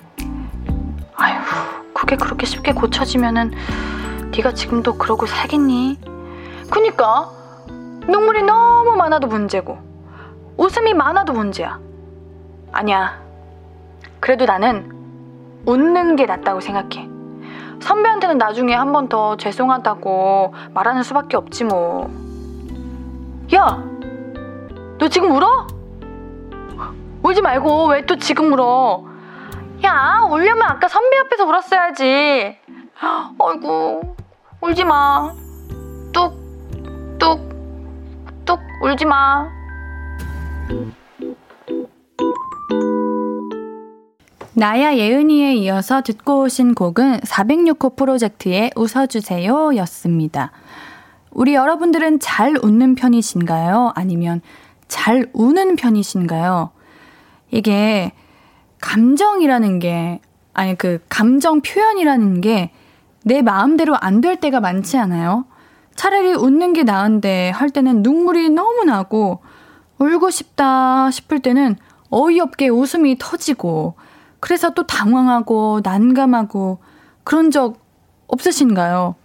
[1.17, 1.41] 아휴,
[1.95, 3.53] 그게 그렇게 쉽게 고쳐지면은
[4.37, 5.99] 네가 지금도 그러고 살겠니?
[6.71, 7.31] 그니까
[8.09, 9.79] 눈물이 너무 많아도 문제고
[10.57, 11.79] 웃음이 많아도 문제야.
[12.73, 13.19] 아니야.
[14.21, 14.93] 그래도 나는
[15.67, 17.09] 웃는 게 낫다고 생각해.
[17.81, 22.11] 선배한테는 나중에 한 번 더 죄송하다고 말하는 수밖에 없지 뭐.
[23.55, 23.83] 야!
[24.99, 25.67] 너 지금 울어?
[27.27, 29.05] 울지 말고 왜 또 지금 울어?
[29.85, 32.57] 야, 울려면 아까 선배 앞에서 울었어야지.
[33.39, 34.17] 아이고,
[34.61, 35.35] 울지 마.
[36.13, 36.33] 뚝,
[37.19, 37.41] 뚝,
[38.45, 39.51] 뚝, 울지 마.
[44.55, 50.53] 나야 예은이에 이어서 듣고 오신 곡은 406호 프로젝트의 웃어주세요 였습니다.
[51.31, 53.93] 우리 여러분들은 잘 웃는 편이신가요?
[53.95, 54.41] 아니면
[54.89, 56.71] 잘 우는 편이신가요?
[57.51, 58.13] 이게
[58.81, 60.21] 감정이라는 게,
[60.55, 62.73] 아니 그 감정 표현이라는 게
[63.27, 65.47] 내 마음대로 안 될 때가 많지 않아요?
[65.97, 69.41] 차라리 웃는 게 나은데 할 때는 눈물이 너무 나고
[69.99, 71.75] 울고 싶다 싶을 때는
[72.11, 73.95] 어이없게 웃음이 터지고
[74.39, 76.79] 그래서 또 당황하고 난감하고
[77.25, 77.81] 그런 적
[78.29, 79.17] 없으신가요?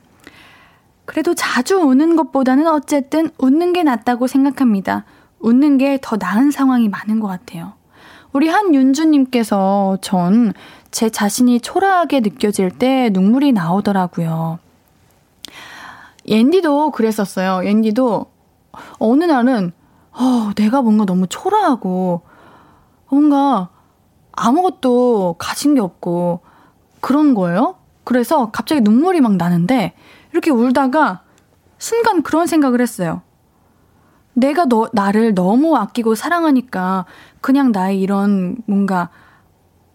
[1.05, 5.05] 그래도 자주 우는 것보다는 어쨌든 웃는 게 낫다고 생각합니다.
[5.39, 7.73] 웃는 게 더 나은 상황이 많은 것 같아요.
[8.33, 10.53] 우리 한윤주님께서 전
[10.91, 14.59] 제 자신이 초라하게 느껴질 때 눈물이 나오더라고요.
[16.27, 17.65] 옌디도 그랬었어요.
[17.65, 18.25] 옌디도
[18.99, 19.71] 어느 날은
[20.11, 22.21] 어, 내가 뭔가 너무 초라하고
[23.09, 23.69] 뭔가
[24.33, 26.41] 아무것도 가진 게 없고
[26.99, 27.75] 그런 거예요.
[28.03, 29.93] 그래서 갑자기 눈물이 막 나는데
[30.33, 31.21] 이렇게 울다가
[31.77, 33.21] 순간 그런 생각을 했어요.
[34.33, 37.05] 내가 너, 나를 너무 아끼고 사랑하니까
[37.41, 39.09] 그냥 나의 이런 뭔가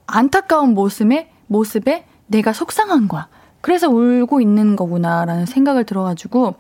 [0.07, 3.29] 안타까운 모습에, 모습에 내가 속상한 거야.
[3.61, 6.55] 그래서 울고 있는 거구나라는 생각을 들어가지고,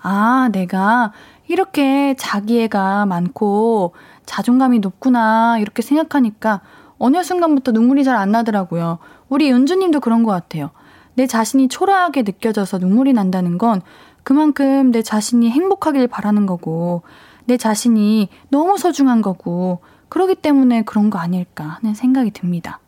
[0.00, 1.12] 아, 내가
[1.48, 6.60] 이렇게 자기애가 많고 자존감이 높구나, 이렇게 생각하니까
[6.98, 8.98] 어느 순간부터 눈물이 잘 안 나더라고요.
[9.28, 10.70] 우리 은주님도 그런 것 같아요.
[11.14, 13.82] 내 자신이 초라하게 느껴져서 눈물이 난다는 건
[14.26, 17.02] 그만큼 내 자신이 행복하길 바라는 거고,
[17.44, 22.80] 내 자신이 너무 소중한 거고, 그러기 때문에 그런 거 아닐까 하는 생각이 듭니다.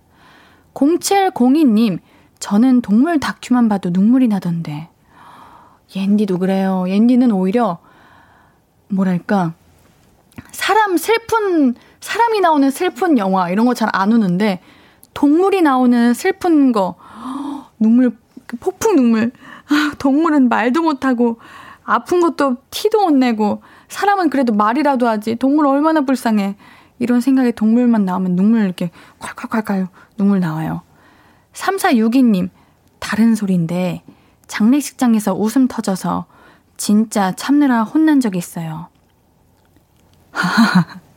[0.74, 2.00] 0702님,
[2.40, 4.88] 저는 동물 다큐만 봐도 눈물이 나던데.
[5.94, 6.86] 옌디도 그래요.
[6.88, 7.78] 옌디는 오히려,
[8.88, 9.52] 뭐랄까,
[10.50, 14.58] 사람 슬픈, 사람이 나오는 슬픈 영화, 이런 거 잘 안 우는데,
[15.14, 16.96] 동물이 나오는 슬픈 거,
[17.78, 18.16] 눈물,
[18.58, 19.30] 폭풍 눈물.
[19.70, 21.38] 아, 동물은 말도 못하고
[21.84, 25.36] 아픈 것도 티도 못 내고 사람은 그래도 말이라도 하지.
[25.36, 26.56] 동물 얼마나 불쌍해.
[26.98, 30.82] 이런 생각에 동물만 나오면 눈물 이렇게 콸콸콸콸 눈물 나와요.
[31.54, 32.50] 3462님,
[32.98, 34.02] 다른 소리인데
[34.48, 36.26] 장례식장에서 웃음 터져서
[36.76, 38.88] 진짜 참느라 혼난 적이 있어요.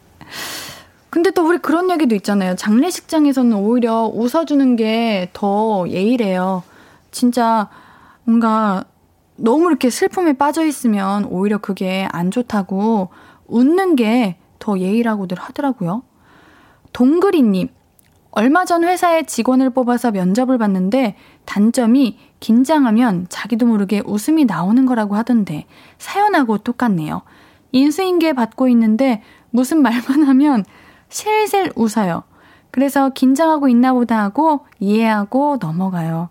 [1.10, 2.56] 근데 또 우리 그런 얘기도 있잖아요.
[2.56, 6.64] 장례식장에서는 오히려 웃어주는 게 더 예의래요.
[7.12, 7.68] 진짜
[8.32, 8.86] 뭔가
[9.36, 13.10] 너무 이렇게 슬픔에 빠져 있으면 오히려 그게 안 좋다고
[13.48, 16.04] 웃는 게 더 예의라고들 하더라고요.
[16.94, 17.68] 동그리님,
[18.30, 25.66] 얼마 전 회사에 직원을 뽑아서 면접을 봤는데 단점이 긴장하면 자기도 모르게 웃음이 나오는 거라고 하던데
[25.98, 27.24] 사연하고 똑같네요.
[27.74, 30.64] 인수인계 받고 있는데 무슨 말만 하면
[31.10, 32.24] 실실 웃어요.
[32.70, 36.30] 그래서 긴장하고 있나 보다 하고 이해하고 넘어가요.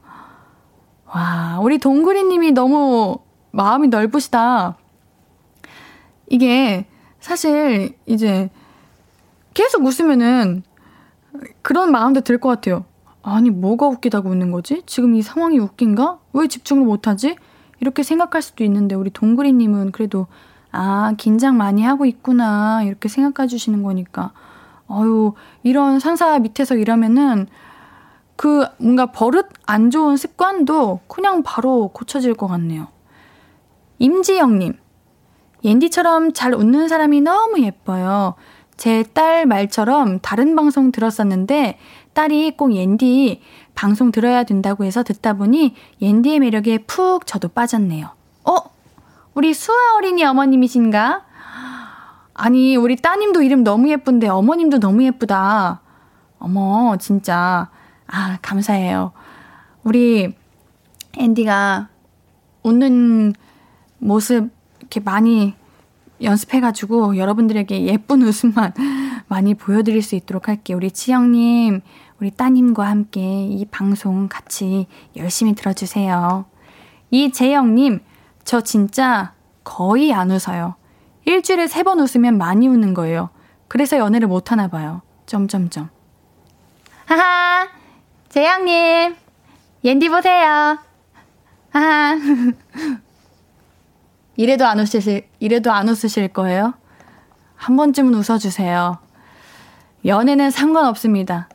[1.12, 3.18] 와, 우리 동그리 님이 너무
[3.50, 4.76] 마음이 넓으시다.
[6.28, 6.86] 이게
[7.18, 8.48] 사실 이제
[9.54, 10.62] 계속 웃으면은
[11.62, 12.84] 그런 마음도 들 것 같아요.
[13.22, 14.82] 아니, 뭐가 웃기다고 웃는 거지?
[14.86, 16.18] 지금 이 상황이 웃긴가?
[16.32, 17.36] 왜 집중을 못하지?
[17.80, 20.26] 이렇게 생각할 수도 있는데, 우리 동그리님은 그래도,
[20.72, 22.82] 아, 긴장 많이 하고 있구나.
[22.84, 24.32] 이렇게 생각해 주시는 거니까.
[24.90, 27.46] 어유 이런 상사 밑에서 일하면은,
[28.40, 32.86] 그 뭔가 버릇 안 좋은 습관도 그냥 바로 고쳐질 것 같네요.
[33.98, 34.78] 임지영님,
[35.62, 38.36] 옌디처럼 잘 웃는 사람이 너무 예뻐요.
[38.78, 41.78] 제 딸 말처럼 다른 방송 들었었는데
[42.14, 43.42] 딸이 꼭 옌디
[43.74, 48.08] 방송 들어야 된다고 해서 듣다 보니 옌디의 매력에 푹 저도 빠졌네요.
[48.46, 48.56] 어?
[49.34, 51.26] 우리 수아 어린이 어머님이신가?
[52.32, 55.82] 아니, 우리 따님도 이름 너무 예쁜데 어머님도 너무 예쁘다.
[56.38, 57.68] 어머, 진짜.
[58.12, 59.12] 아, 감사해요.
[59.84, 60.34] 우리
[61.16, 61.88] 앤디가
[62.62, 63.34] 웃는
[63.98, 65.54] 모습 이렇게 많이
[66.22, 68.74] 연습해가지고 여러분들에게 예쁜 웃음만
[69.28, 70.76] 많이 보여드릴 수 있도록 할게요.
[70.76, 71.80] 우리 치영님,
[72.20, 76.44] 우리 따님과 함께 이 방송 같이 열심히 들어주세요.
[77.10, 78.00] 이재영님,
[78.44, 79.32] 저 진짜
[79.64, 80.74] 거의 안 웃어요.
[81.24, 83.30] 일주일에 세 번 웃으면 많이 웃는 거예요.
[83.68, 85.00] 그래서 연애를 못하나 봐요.
[85.26, 85.88] 점점점.
[87.06, 87.68] 하하,
[88.30, 89.16] 재영님,
[89.82, 90.78] 옌디 보세요.
[91.70, 92.16] 하하.
[94.36, 96.74] 이래도 안 웃으실, 이래도 안 웃으실 거예요?
[97.56, 98.98] 한 번쯤은 웃어주세요.
[100.04, 101.48] 연애는 상관없습니다.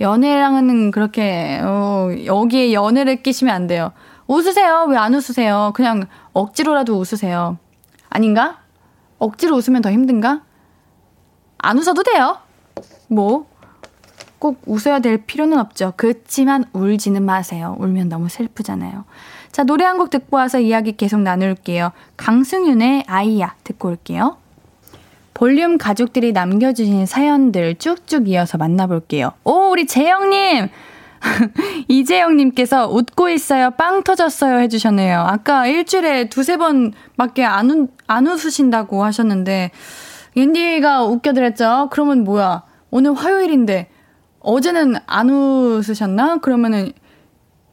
[0.00, 3.92] 연애랑은 그렇게, 어, 여기에 연애를 끼시면 안 돼요.
[4.28, 4.86] 웃으세요.
[4.88, 5.72] 왜 안 웃으세요?
[5.74, 7.58] 그냥 억지로라도 웃으세요.
[8.08, 8.60] 아닌가?
[9.18, 10.42] 억지로 웃으면 더 힘든가?
[11.58, 12.38] 안 웃어도 돼요.
[13.08, 13.46] 뭐,
[14.42, 15.92] 꼭 웃어야 될 필요는 없죠.
[15.96, 17.76] 그렇지만 울지는 마세요.
[17.78, 19.04] 울면 너무 슬프잖아요.
[19.52, 21.92] 자, 노래 한 곡 듣고 와서 이야기 계속 나눌게요.
[22.16, 24.36] 강승윤의 아이야 듣고 올게요.
[25.32, 29.30] 볼륨 가족들이 남겨주신 사연들 쭉쭉 이어서 만나볼게요.
[29.44, 30.68] 오, 우리 재영님!
[31.86, 33.70] 이재영님께서 웃고 있어요.
[33.70, 34.58] 빵 터졌어요.
[34.58, 35.20] 해주셨네요.
[35.20, 39.70] 아까 일주일에 두세 번 밖에 안, 웃, 안 웃으신다고 하셨는데,
[40.36, 41.90] 옌디가 웃겨드렸죠?
[41.92, 42.64] 그러면 뭐야?
[42.90, 43.91] 오늘 화요일인데,
[44.42, 46.38] 어제는 안 웃으셨나?
[46.38, 46.92] 그러면은,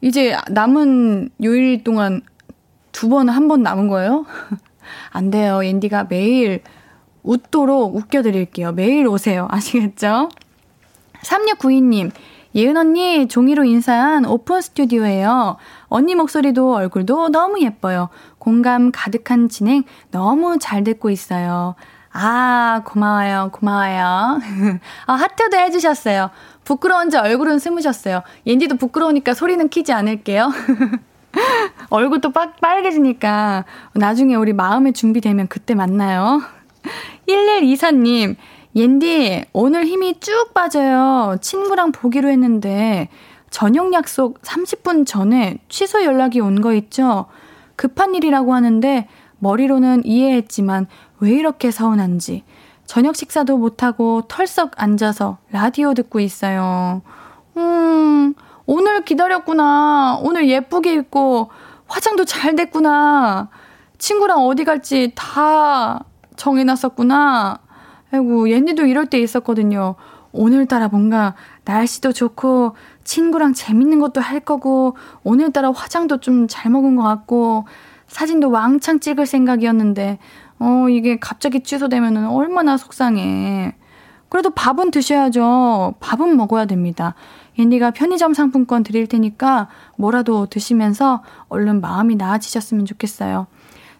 [0.02, 2.22] 이제 남은 요일 동안
[2.92, 4.26] 두 번, 한 번 남은 거예요?
[5.12, 5.64] 안 돼요.
[5.64, 6.62] 옌디가 매일
[7.24, 8.72] 웃도록 웃겨드릴게요.
[8.72, 9.48] 매일 오세요.
[9.52, 10.30] 아시겠죠?
[11.24, 12.12] 3692님,
[12.56, 15.58] 예은 언니, 종이로 인사한 오픈 스튜디오예요.
[15.88, 18.10] 언니 목소리도 얼굴도 너무 예뻐요.
[18.40, 21.76] 공감 가득한 진행 너무 잘 듣고 있어요.
[22.12, 23.52] 아, 고마워요.
[23.54, 24.40] 고마워요.
[25.06, 26.32] 아, 하트도 해주셨어요.
[26.74, 28.22] 부끄러운지 얼굴은 스무셨어요.
[28.46, 30.52] 옌디도 부끄러우니까 소리는 키지 않을게요.
[31.90, 36.44] 얼굴도 빡, 빨개지니까 나중에 우리 마음의 준비되면 그때 만나요.
[37.28, 38.36] 1124님,
[38.76, 41.38] 옌디, 오늘 힘이 쭉 빠져요.
[41.42, 43.10] 친구랑 보기로 했는데,
[43.50, 47.26] 저녁 약속 30분 전에 취소 연락이 온 거 있죠?
[47.76, 49.08] 급한 일이라고 하는데,
[49.40, 50.86] 머리로는 이해했지만,
[51.20, 52.44] 왜 이렇게 서운한지.
[52.90, 57.04] 저녁 식사도 못하고 털썩 앉아서 라디오 듣고 있어요.
[57.56, 58.34] 음,
[58.66, 60.18] 오늘 기다렸구나.
[60.24, 61.52] 오늘 예쁘게 입고
[61.88, 63.50] 화장도 잘 됐구나.
[64.00, 66.04] 친구랑 어디 갈지 다
[66.36, 67.60] 정해놨었구나.
[68.12, 69.94] 아이고, 옌디도 이럴 때 있었거든요.
[70.32, 77.04] 오늘따라 뭔가 날씨도 좋고, 친구랑 재밌는 것도 할 거고, 오늘따라 화장도 좀 잘 먹은 것
[77.04, 77.66] 같고,
[78.08, 80.18] 사진도 왕창 찍을 생각이었는데,
[80.60, 83.74] 어, 이게 갑자기 취소되면 얼마나 속상해.
[84.30, 85.96] 그래도 밥은 드셔야죠.
[86.00, 87.16] 밥은 먹어야 됩니다.
[87.58, 89.68] 옌디가 편의점 상품권 드릴 테니까
[89.98, 93.48] 뭐라도 드시면서 얼른 마음이 나아지셨으면 좋겠어요.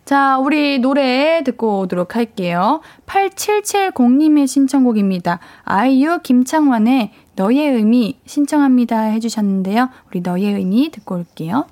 [0.06, 2.82] 자, 우리 노래 듣고 오도록 할게요.
[3.06, 5.40] 8770님의 신청곡입니다.
[5.64, 9.90] 아이유 김창완의 너의 의미 신청합니다 해주셨는데요.
[10.10, 11.68] 우리 너의 의미 듣고 올게요.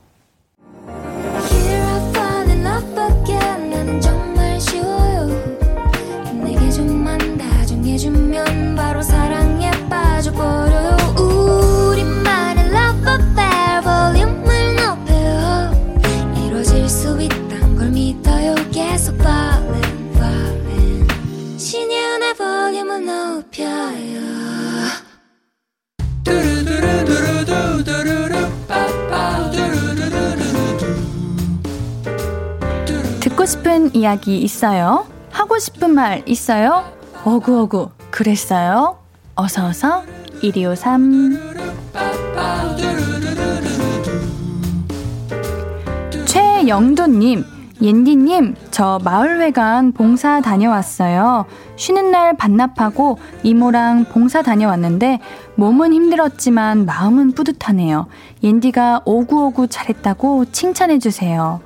[33.19, 35.05] 듣고 싶은 이야기 있어요?
[35.31, 36.91] 하고 싶은 말 있어요?
[37.23, 38.97] 어구어구 그랬어요?
[39.35, 40.03] 어서어서
[40.41, 41.57] 1253
[46.25, 47.43] 최영도님
[47.81, 51.45] 옌디님 저 마을회관 봉사 다녀왔어요.
[51.75, 55.19] 쉬는 날 반납하고 이모랑 봉사 다녀왔는데
[55.55, 58.07] 몸은 힘들었지만 마음은 뿌듯하네요.
[58.41, 61.61] 옌디가 오구오구 잘했다고 칭찬해주세요.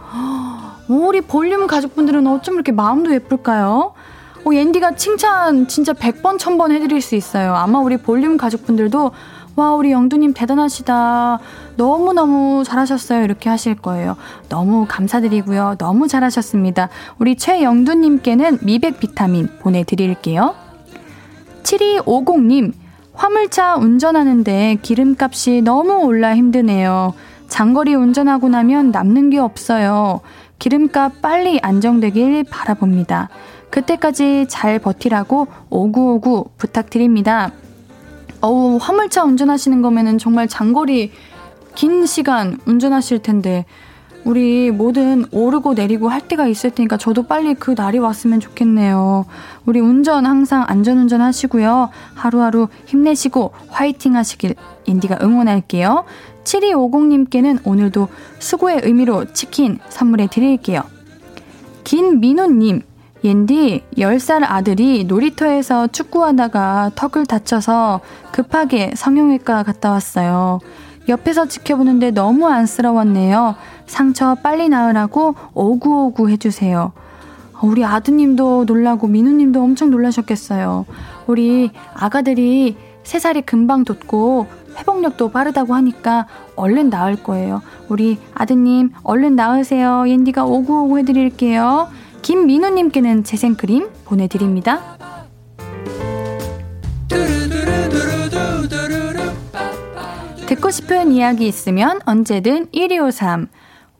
[0.89, 3.93] 우리 볼륨 가족분들은 어쩜 이렇게 마음도 예쁠까요?
[4.43, 7.53] 어, 앤디가 칭찬 진짜 100번, 1000번 해드릴 수 있어요.
[7.55, 9.11] 아마 우리 볼륨 가족분들도
[9.55, 11.39] 와, 우리 영두님 대단하시다.
[11.75, 13.23] 너무너무 잘하셨어요.
[13.23, 14.15] 이렇게 하실 거예요.
[14.47, 15.75] 너무 감사드리고요.
[15.77, 16.89] 너무 잘하셨습니다.
[17.19, 20.55] 우리 최영두님께는 미백 비타민 보내드릴게요.
[21.63, 22.71] 7250님,
[23.13, 27.13] 화물차 운전하는데 기름값이 너무 올라 힘드네요.
[27.49, 30.21] 장거리 운전하고 나면 남는 게 없어요.
[30.59, 33.29] 기름값 빨리 안정되길 바라봅니다.
[33.71, 37.51] 그때까지 잘 버티라고 오구오구 부탁드립니다.
[38.41, 41.11] 어우, 화물차 운전하시는 거면은 정말 장거리
[41.73, 43.65] 긴 시간 운전하실 텐데,
[44.23, 49.25] 우리 뭐든 오르고 내리고 할 때가 있을 테니까 저도 빨리 그 날이 왔으면 좋겠네요.
[49.65, 51.89] 우리 운전 항상 안전운전 하시고요.
[52.13, 54.55] 하루하루 힘내시고 화이팅 하시길
[54.85, 56.05] 인디가 응원할게요.
[56.43, 60.83] 7250님께는 오늘도 수고의 의미로 치킨 선물해 드릴게요.
[61.83, 62.81] 김민호님,
[63.23, 70.59] 옌디 10살 아들이 놀이터에서 축구하다가 턱을 다쳐서 급하게 성형외과 갔다 왔어요.
[71.07, 73.55] 옆에서 지켜보는데 너무 안쓰러웠네요.
[73.85, 76.93] 상처 빨리 나으라고 오구오구 해주세요.
[77.61, 80.85] 우리 아드님도 놀라고 민우님도 엄청 놀라셨겠어요.
[81.27, 87.61] 우리 아가들이 3살이 금방 돋고 회복력도 빠르다고 하니까 얼른 나을 거예요.
[87.89, 90.05] 우리 아드님 얼른 나으세요.
[90.07, 91.87] 옌디가 오구오구 해드릴게요.
[92.21, 94.97] 김민우님께는 재생크림 보내드립니다.
[100.47, 103.47] 듣고 싶은 이야기 있으면 언제든 1253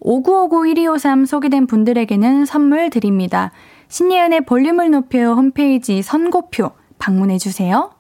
[0.02, 3.52] 5959-1253 소개된 분들에게는 선물 드립니다.
[3.88, 7.92] 신예은의 볼륨을 높여 홈페이지 선고표 방문해주세요.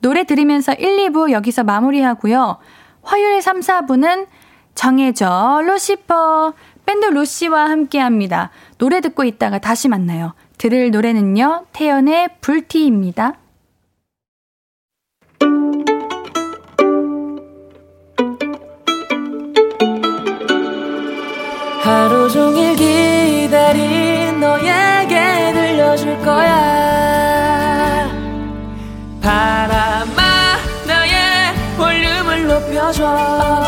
[0.00, 2.58] 노래 들으면서 1, 2부 여기서 마무리하고요.
[3.02, 4.26] 화요일 3, 4부는
[4.74, 6.52] 정해져 루시퍼
[6.88, 8.48] 밴드 루시와 함께 합니다.
[8.78, 10.32] 노래 듣고 있다가 다시 만나요.
[10.56, 11.66] 들을 노래는요.
[11.74, 13.34] 태연의 불티입니다.
[21.82, 28.08] 하루 종일 기다린 너에게 들려줄 거야
[29.20, 30.22] 바람아
[30.86, 33.67] 나의 볼륨을 높여줘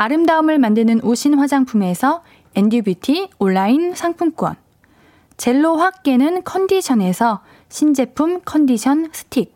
[0.00, 2.22] 아름다움을 만드는 우신 화장품에서
[2.54, 4.54] 앤듀뷰티 온라인 상품권.
[5.36, 9.54] 젤로 확 깨는 컨디션에서 신제품 컨디션 스틱.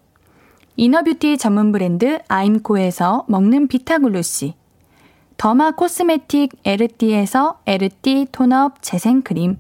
[0.77, 4.53] Inner beauty 전문 브랜드 아임코에서 먹는 비타글루시.
[5.39, 9.59] Derma cosmetic 에르띠에서 에르띠 tone-up 재생크림.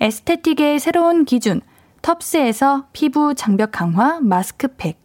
[0.00, 1.62] 에스테틱의 새로운 기준
[2.02, 4.98] 텁스에서 피부 장벽 강화 마스크팩.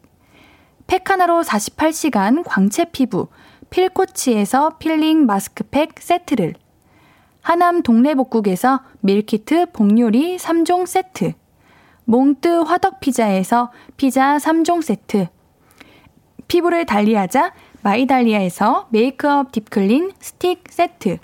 [0.88, 3.30] 팩 하나로 48시간 광채 피부
[3.72, 6.56] 필코치에서 필링 마스크팩 세트를
[7.42, 11.34] 하남 동래복국에서 밀키트 복요리 3종 세트,
[12.04, 15.28] 몽뜨 화덕피자에서 피자 3종 세트,
[16.48, 21.18] 피부를 달리하자 마이달리아에서 메이크업 deep clean 스틱 세트,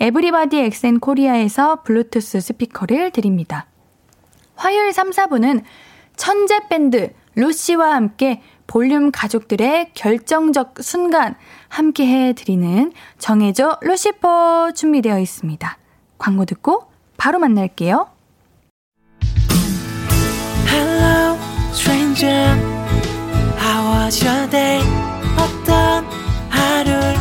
[0.00, 3.66] 에브리바디 엑센 코리아에서 블루투스 스피커를 드립니다.
[4.56, 5.62] 화요일 3, 4분은
[6.16, 11.36] 천재 밴드 루시와 함께 볼륨 가족들의 결정적 순간
[11.68, 15.78] 함께 해드리는 정해줘 루시퍼 준비되어 있습니다.
[16.18, 18.08] 광고 듣고 바로 만날게요.
[20.66, 21.36] Hello,
[21.72, 22.56] stranger.
[23.58, 24.82] How was your day?
[25.36, 26.04] 어떤
[26.50, 27.14] 하루를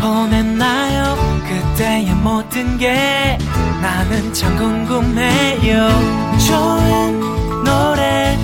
[0.00, 1.16] 보냈나요?
[1.46, 3.38] 그때의 모든 게
[3.80, 5.88] 나는 참 궁금해요.
[6.48, 7.20] 좋은
[7.64, 8.36] 노래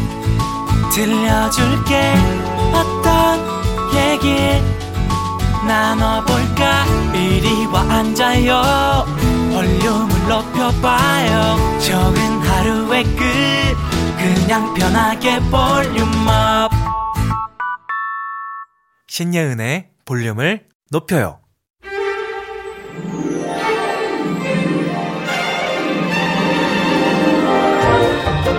[0.94, 2.12] 들려줄게.
[2.72, 3.40] 어떤
[3.94, 4.36] 얘기
[5.66, 6.84] 나눠볼까?
[7.14, 9.04] 이리 와 앉아요.
[9.52, 11.78] 볼륨을 높여봐요.
[11.78, 13.22] 적은 하루의 끝.
[14.18, 16.70] 그냥 편하게 볼륨업.
[19.08, 21.40] 신예은의 볼륨을 높여요.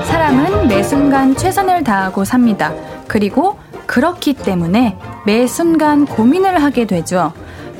[0.05, 2.73] 사람은 매 순간 최선을 다하고 삽니다.
[3.07, 7.33] 그리고 그렇기 때문에 매 순간 고민을 하게 되죠.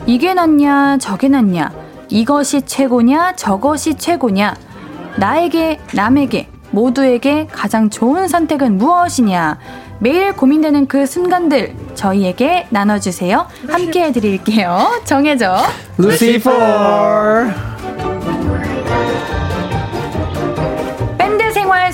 [0.05, 1.71] 이게 낫냐, 저게 낫냐,
[2.09, 4.55] 이것이 최고냐, 저것이 최고냐,
[5.17, 9.59] 나에게, 남에게, 모두에게 가장 좋은 선택은 무엇이냐.
[9.99, 13.47] 매일 고민되는 그 순간들 저희에게 나눠주세요.
[13.69, 15.01] 함께 해드릴게요.
[15.05, 15.55] 정해져.
[15.97, 16.51] 루시퍼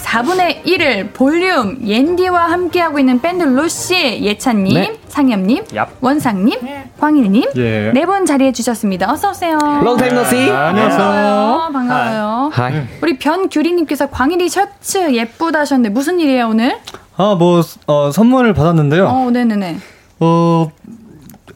[0.10, 5.00] 4분의 1을 볼륨 옌디와 함께하고 있는 밴드 루시 예찬님, 네.
[5.08, 5.88] 상엽님, 얍.
[6.02, 6.58] 원상님,
[7.00, 7.92] 광일님 예.
[7.94, 9.12] 네분 자리해 주셨습니다.
[9.12, 9.58] 어서 오세요.
[9.60, 10.48] Long time no see.
[10.50, 11.70] 반가워요.
[11.72, 12.50] 반가워요.
[12.52, 12.74] Hi.
[13.04, 16.78] 우리 변규리님께서 광일이 셔츠 예쁘다 하셨는데 무슨 일이에요 오늘?
[17.16, 19.06] 아, 뭐, 어, 선물을 받았는데요.
[19.08, 19.78] 어, 네네네.
[20.22, 20.72] 어,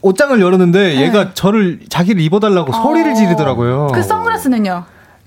[0.00, 3.88] 옷장을 열었는데 얘가 저를, 자기를 입어달라고 소리를 지르더라고요.
[3.92, 4.84] 그 선글라스는요?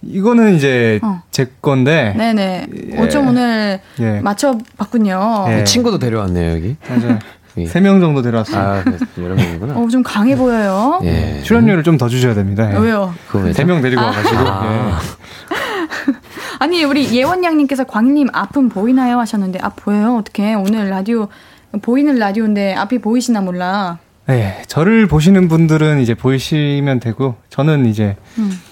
[0.08, 1.22] 이거는 이제 어.
[1.32, 2.14] 제 건데.
[2.18, 2.68] 네네.
[2.93, 3.01] 예.
[3.01, 4.20] 옷좀 오늘 예.
[4.22, 5.45] 맞춰봤군요.
[5.49, 5.64] 예.
[5.64, 6.76] 친구도 데려왔네요, 여기.
[6.89, 7.20] 맞아요.
[7.58, 7.66] 예.
[7.66, 8.62] 세명 정도 데려왔어요.
[8.62, 8.84] 아,
[9.20, 9.76] 여러 명이구나.
[9.78, 10.99] 어, 좀 강해 보여요.
[11.03, 11.41] 예.
[11.43, 12.72] 출연료를 좀 더 주셔야 됩니다.
[12.74, 12.78] 예.
[12.78, 13.14] 왜요?
[13.53, 14.36] 세 명 데리고 와가지고.
[14.39, 14.99] 아.
[16.60, 21.28] 아니 우리 예원양님께서 광님 앞은 보이나요 하셨는데 앞 보여요 어떻게 오늘 라디오
[21.82, 24.07] 보이는 라디오인데 앞이 보이시나 몰라 예.
[24.28, 28.17] 네, 저를 보시는 분들은 이제 보이시면 되고, 저는 이제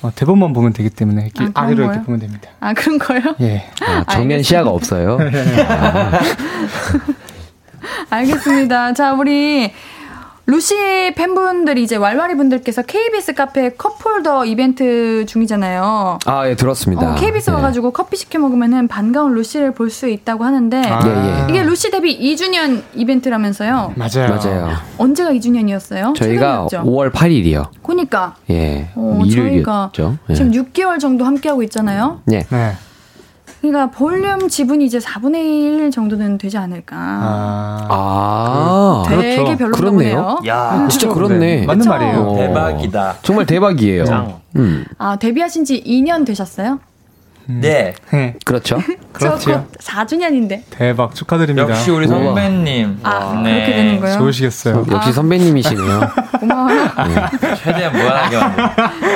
[0.01, 1.51] 어, 대본만 보면 되기 때문에 이렇게 음.
[1.53, 1.91] 아, 아래로 거예요?
[1.91, 2.49] 이렇게 보면 됩니다.
[2.59, 3.21] 아 그런 거요?
[3.39, 3.65] 예.
[3.87, 5.17] 아, 정면 시야가 없어요.
[8.09, 9.71] 알겠습니다 자 우리
[10.47, 10.75] 루시
[11.15, 17.13] 팬분들이 이제 왈왈이 분들께서 KBS 카페 컵홀더 이벤트 중이잖아요 아, 예, 들었습니다.
[17.13, 17.53] 어, KBS 예.
[17.55, 20.99] 와가지고 커피 시켜 먹으면은 반가운 루시를 볼 수 있다고 하는데 아.
[21.05, 21.49] 예, 예.
[21.49, 24.29] 이게 루시 데뷔 2주년 이벤트라면서요 맞아요.
[24.35, 24.69] 맞아요.
[24.97, 26.13] 언제가 2주년이었어요?
[26.15, 26.83] 저희가 최근이었죠?
[26.83, 27.67] 5월 8일이요.
[27.81, 28.89] 그니까 예.
[28.95, 29.91] 어, 일요일이었죠.
[29.93, 30.33] 저희가 예.
[30.33, 32.21] 지금 6개월 정도 함께하고 있잖아요.
[32.31, 32.45] 예.
[32.49, 32.73] 네.
[33.72, 36.95] 그러니까 볼륨 지분이 이제 4분의 1 정도는 되지 않을까.
[36.97, 37.88] 아.
[37.89, 39.03] 아.
[39.07, 39.57] 되게 그렇죠.
[39.57, 40.16] 별로 그렇네요.
[40.16, 40.39] 보네요.
[40.47, 41.66] 야, 진짜 그렇네.
[41.66, 41.89] 맞는 그쵸?
[41.89, 42.18] 말이에요.
[42.22, 42.36] 어.
[42.38, 43.16] 대박이다.
[43.22, 44.05] 정말 대박이에요.
[44.05, 44.39] 짱.
[44.55, 44.86] 음.
[44.97, 46.80] 아, 데뷔하신 지 2년 되셨어요?
[47.47, 47.93] 네.
[48.11, 48.35] 네.
[48.43, 48.77] 그렇죠.
[49.13, 49.39] 곧
[49.79, 50.63] 4주년인데.
[50.69, 51.69] 대박 축하드립니다.
[51.69, 52.07] 역시 우리.
[52.07, 52.99] 선배님.
[53.03, 53.53] 아, 네.
[53.55, 54.17] 그렇게 되는 거예요?
[54.17, 54.85] 좋으시겠어요.
[54.91, 56.11] 역시 선배님이시네요.
[56.39, 56.89] 고마워요.
[57.63, 58.37] 최대한 무한하게.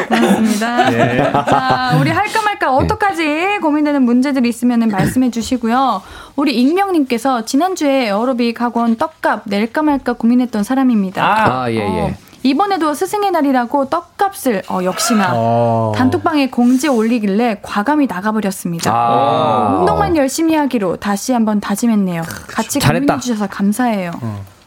[0.07, 0.89] 고맙습니다.
[0.89, 1.31] 네.
[1.31, 6.01] 자, 우리 할까 말까 어떡하지 고민되는 문제들이 있으면 말씀해 주시고요.
[6.35, 11.23] 우리 익명님께서 지난주에 에어로빅 학원 떡값 낼까 말까 고민했던 사람입니다.
[11.23, 12.15] 아, 아, 예, 예.
[12.39, 15.91] 어, 이번에도 스승의 날이라고 떡값을 어, 역시나 어.
[15.95, 18.91] 단톡방에 공지 올리길래 과감히 나가버렸습니다.
[18.93, 19.75] 아.
[19.79, 22.23] 운동만 열심히 하기로 다시 한번 다짐했네요.
[22.47, 23.05] 같이 잘했다.
[23.05, 24.11] 고민해 주셔서 감사해요.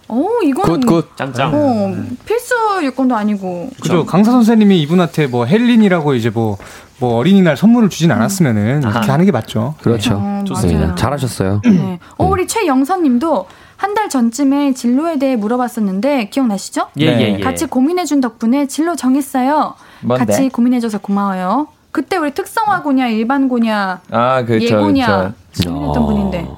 [0.08, 1.16] 어, 이거는 good, good.
[1.16, 1.52] 짱짱.
[1.54, 1.94] 어,
[2.26, 2.54] 필수
[2.84, 3.70] 요건도 아니고.
[3.80, 4.04] 그죠.
[4.04, 6.58] 강사 선생님이 이분한테 뭐 헬린이라고 이제 뭐,
[6.98, 9.74] 뭐 어린이날 선물을 주진 않았으면은 이렇게 하는 게 맞죠.
[9.82, 10.18] 그렇죠.
[10.20, 10.80] 어, 좋습니다.
[10.80, 10.94] 맞아요.
[10.96, 11.62] 잘하셨어요.
[11.64, 11.98] 네.
[12.18, 13.46] 어, 우리 최영선님도
[13.82, 16.88] 한 달 전쯤에 진로에 대해 물어봤었는데 기억나시죠?
[16.98, 17.20] 예, 네.
[17.20, 17.40] 예, 예.
[17.40, 19.74] 같이 고민해준 덕분에 진로 정했어요.
[20.02, 20.24] 뭔데?
[20.24, 21.66] 같이 고민해줘서 고마워요.
[21.90, 25.70] 그때 우리 특성화고냐 일반고냐 아, 그, 저, 예고냐 저.
[25.70, 26.06] 고민했던 어.
[26.06, 26.48] 분인데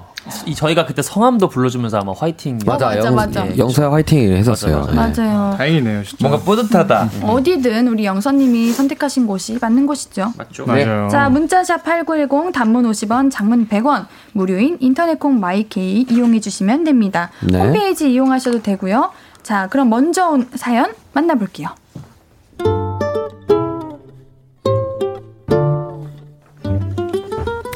[0.47, 2.59] 이 저희가 그때 성함도 불러주면서 아마 화이팅.
[2.64, 3.47] 맞아, 맞아, 영, 맞아.
[3.47, 4.81] 예, 영서야 화이팅을 했었어요.
[4.81, 5.22] 맞아, 맞아.
[5.22, 5.29] 예.
[5.29, 5.57] 맞아요.
[5.57, 6.29] 다행이네요, 진짜.
[6.29, 7.11] 뭔가 뿌듯하다.
[7.22, 10.33] 어디든 우리 영선님이 선택하신 곳이 맞는 곳이죠.
[10.37, 10.66] 맞죠?
[10.66, 11.09] 맞아요.
[11.09, 17.31] 자, 문자샵 8910 단문 50원, 장문 100원, 무료인 인터넷 콩 마이케이 이용해 주시면 됩니다.
[17.43, 17.59] 네.
[17.59, 19.11] 홈페이지 이용하셔도 되고요.
[19.43, 21.68] 자, 그럼 먼저 온 사연 만나볼게요.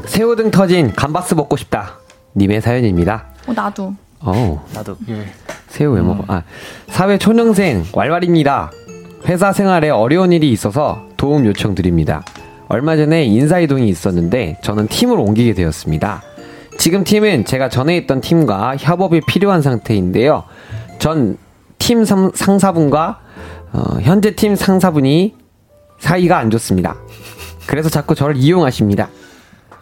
[0.06, 1.97] 새우등 터진 감바스 먹고 싶다.
[2.36, 3.26] 님의 사연입니다.
[3.46, 3.94] 어, 나도.
[4.20, 4.96] 어, 나도.
[5.08, 5.26] 예.
[5.68, 6.24] 새우 왜 먹어?
[6.28, 6.42] 아,
[6.88, 8.72] 사회 초년생 왈왈입니다.
[9.26, 12.24] 회사 생활에 어려운 일이 있어서 도움 요청드립니다.
[12.68, 16.22] 얼마 전에 인사 이동이 있었는데 저는 팀을 옮기게 되었습니다.
[16.78, 20.44] 지금 팀은 제가 전에 있던 팀과 협업이 필요한 상태인데요.
[20.98, 21.36] 전
[21.78, 23.20] 팀 상사분과
[23.72, 25.34] 어, 현재 팀 상사분이
[26.00, 26.96] 사이가 안 좋습니다.
[27.66, 29.08] 그래서 자꾸 저를 이용하십니다.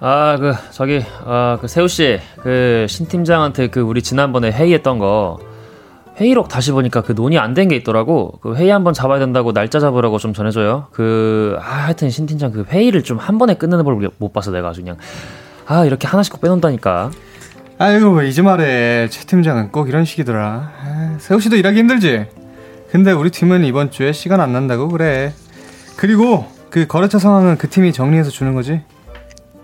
[0.00, 5.38] 아, 그, 저기, 아, 그, 세우씨, 그, 신 팀장한테 그, 우리 지난번에 회의했던 거,
[6.18, 8.38] 회의록 다시 보니까 그 논의 안 된 게 있더라고.
[8.42, 10.86] 그 회의 한번 잡아야 된다고 날짜 잡으라고 좀 전해줘요.
[10.92, 14.68] 그, 아, 하여튼 신 팀장 그 회의를 좀 한 번에 끝내는 걸 못 봐서 내가
[14.68, 14.96] 아주 그냥,
[15.66, 17.10] 아, 이렇게 하나씩 꼭 빼놓는다니까.
[17.78, 19.08] 아이고, 왜 이제 말해.
[19.10, 20.72] 최 팀장은 꼭 이런 식이더라.
[20.82, 22.26] 아, 세호 씨도 일하기 힘들지?
[22.90, 25.32] 근데 우리 팀은 이번 주에 시간 안 난다고 그래.
[25.96, 28.80] 그리고 그 거래처 상황은 그 팀이 정리해서 주는 거지?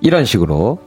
[0.02, 0.78] 이런 식으로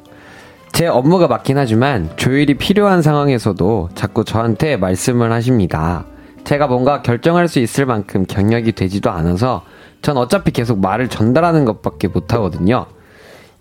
[0.71, 6.05] 제 업무가 맞긴 하지만 조율이 필요한 상황에서도 자꾸 저한테 말씀을 하십니다.
[6.43, 9.63] 제가 뭔가 결정할 수 있을 만큼 경력이 되지도 않아서
[10.01, 12.85] 전 어차피 계속 말을 전달하는 것밖에 못하거든요.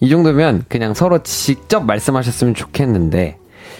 [0.00, 3.38] 이 정도면 그냥 서로 직접 말씀하셨으면 좋겠는데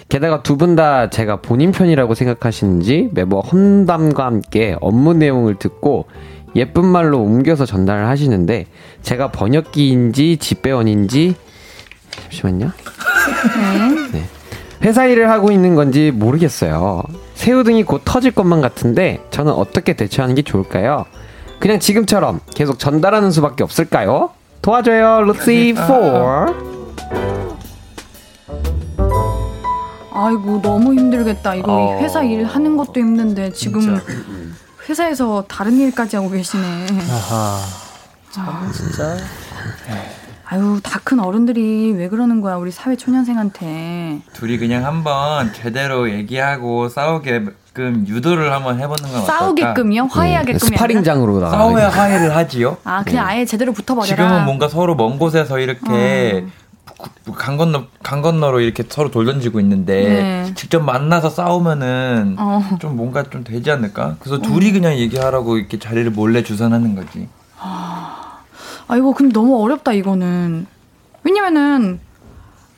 [0.08, 6.06] 게다가 두 분 다 제가 본인 편이라고 생각하시는지 매번 험담과 함께 업무 내용을 듣고
[6.56, 8.66] 예쁜 말로 옮겨서 전달을 하시는데
[9.02, 11.34] 제가 번역기인지 집배원인지
[12.22, 12.72] 잠시만요.
[14.12, 14.24] 네.
[14.82, 17.02] 회사 일을 하고 있는 건지 모르겠어요.
[17.34, 21.04] 새우등이 곧 터질 것만 같은데 저는 어떻게 대처하는 게 좋을까요?
[21.58, 24.30] 그냥 지금처럼 계속 전달하는 수밖에 없을까요?
[24.60, 26.46] 도와줘요, 루시 4.
[30.12, 31.54] 아이고 너무 힘들겠다.
[31.56, 31.98] 이거 어.
[32.00, 34.02] 회사 일 하는 것도 힘든데 지금 진짜.
[34.88, 36.86] 회사에서 다른 일까지 하고 계시네.
[37.10, 37.58] 아하.
[38.72, 39.16] 진짜.
[40.46, 44.20] 아유 다 큰 어른들이 왜 그러는 거야 우리 사회 초년생한테.
[44.32, 49.26] 둘이 그냥 한번 제대로 얘기하고 싸우게끔 유도를 한번 해보는 건 어떨까?
[49.38, 50.04] 싸우게끔요?
[50.10, 50.70] 화해하게끔이 아니라?
[50.70, 51.50] 네, 스파링장으로 나가.
[51.58, 52.78] 싸워야 화해를 하지요.
[52.84, 54.06] 아 그냥 아예 제대로 붙어버려라.
[54.06, 56.46] 지금은 뭔가 서로 먼 곳에서 이렇게
[57.26, 57.32] 어.
[57.34, 60.04] 강 건너 강 건너로 이렇게 서로 돌 던지고 있는데
[60.46, 60.54] 네.
[60.54, 62.62] 직접 만나서 싸우면은 어.
[62.80, 64.16] 좀 뭔가 좀 되지 않을까?
[64.20, 67.28] 그래서 둘이 그냥 얘기하라고 이렇게 자리를 몰래 주선하는 거지.
[68.88, 70.66] 아이고 근데 너무 어렵다 이거는
[71.22, 72.00] 왜냐면은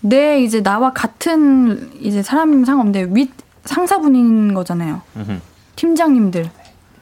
[0.01, 3.31] 내 이제 나와 같은 이제 사람 상관없는데 윗
[3.65, 5.41] 상사분인 거잖아요 음흠.
[5.75, 6.49] 팀장님들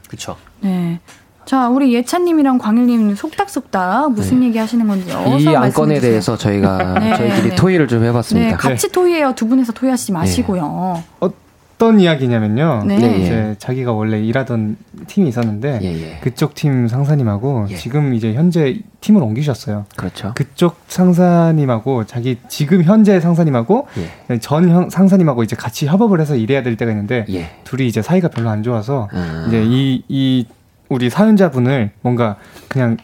[0.09, 0.37] 그쵸.
[0.61, 1.01] 네.
[1.45, 6.11] 자 우리 예찬님이랑 광일님 속닥속닥 무슨 얘기 하시는 건지 어서 이 안건에 주세요.
[6.11, 7.55] 대해서 저희가 네, 저희끼리 네.
[7.55, 8.49] 토의를 좀 해봤습니다.
[8.51, 11.31] 네 같이 토의해요 두 분에서 토의하시지 마시고요 어
[11.85, 12.85] 떤 이야기냐면요.
[12.87, 12.97] 네.
[12.99, 13.18] 네, 예.
[13.18, 14.76] 이제 자기가 원래 일하던
[15.07, 16.18] 팀이 있었는데 예, 예.
[16.22, 17.76] 그쪽 팀 상사님하고 예.
[17.76, 19.85] 지금 이제 현재 팀을 옮기셨어요.
[19.95, 20.32] 그렇죠.
[20.35, 23.87] 그쪽 상사님하고 자기 지금 현재 상사님하고
[24.30, 24.39] 예.
[24.39, 27.51] 전 형- 상사님하고 이제 같이 협업을 해서 일해야 될 때가 있는데 예.
[27.64, 29.45] 둘이 이제 사이가 별로 안 좋아서 아.
[29.49, 30.47] 이제 이, 이
[30.89, 32.37] 우리 사연자분을 뭔가
[32.68, 32.97] 그냥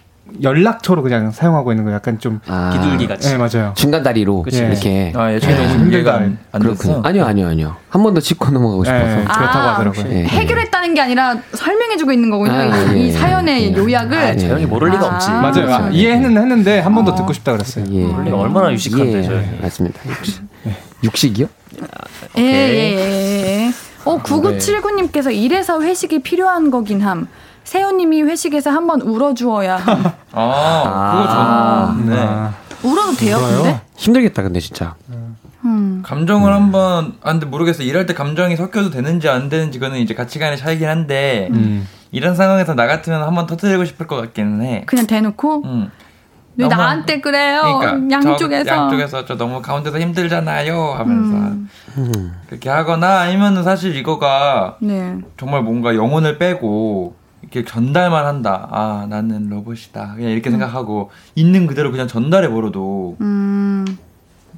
[0.43, 3.29] 연락처로 그냥 사용하고 있는 거 약간 좀 아, 비둘기 같이.
[3.31, 3.73] 네, 맞아요.
[3.77, 4.59] 중간 다리로 그치.
[4.59, 5.13] 이렇게.
[5.17, 5.67] 아 예전에 네.
[5.67, 6.15] 너무 이해가 힘들다.
[6.53, 6.75] 안, 그렇군요.
[6.95, 7.03] 됐어.
[7.03, 7.77] 아니요, 아니요, 아니요.
[7.89, 9.05] 한 번 더 짚고 넘어가고 싶어서.
[9.05, 10.05] 네, 그렇다고 아, 하더라고요.
[10.15, 10.25] 예.
[10.25, 13.13] 해결했다는 게 아니라 설명해주고 있는 거군요 아, 이, 예, 이 예.
[13.13, 13.77] 사연의 예.
[13.77, 15.15] 요약을 아, 저 형이 모를 리가 아.
[15.15, 15.31] 없지.
[15.31, 15.75] 맞아요.
[15.87, 15.91] 아.
[15.91, 17.15] 이해는 했는데 한 번더 어.
[17.17, 17.85] 듣고 싶다 그랬어요.
[17.91, 18.05] 예.
[18.05, 19.33] 원래 얼마나 유식한데, 예, 저.
[19.63, 20.01] 맞습니다.
[20.09, 20.43] 육식.
[21.05, 21.47] 육식이요?
[22.39, 23.73] 예, 예, 예, 예.
[24.05, 27.27] 어, 9979님께서 이래서 회식이 필요한 거긴 함.
[27.71, 30.03] 세호님이 회식에서 한번 울어주어야 함.
[30.33, 32.17] 아, 그거 좋네.
[32.21, 32.53] 아,
[32.83, 33.81] 울어도 돼요, 근데?
[33.97, 34.97] 힘들겠다, 근데 진짜.
[35.65, 36.03] 음.
[36.05, 40.57] 감정을 한번 아 근데 모르겠어 일할 때 감정이 섞여도 되는지 안 되는지 그거는 이제 가치관의
[40.59, 41.87] 차이긴 한데 음.
[42.11, 44.83] 이런 상황에서 나 같으면 한번 터뜨리고 싶을 것 같기는 해.
[44.87, 45.63] 그냥 대놓고?
[45.67, 45.91] 응.
[46.57, 47.79] 왜 너무- 나한테 그래요?
[47.79, 48.65] 그러니까 양쪽에서.
[48.65, 51.37] 저, 양쪽에서 저 너무 가운데서 힘들잖아요 하면서
[51.99, 52.33] 음.
[52.49, 55.19] 그렇게 하거나 아니면은 사실 이거가 네.
[55.39, 58.69] 정말 뭔가 영혼을 빼고 이렇게 전달만 한다.
[58.71, 60.15] 아 나는 로봇이다.
[60.17, 63.87] 그냥 이렇게 생각하고 있는 그대로 그냥 전달해 버려도 음.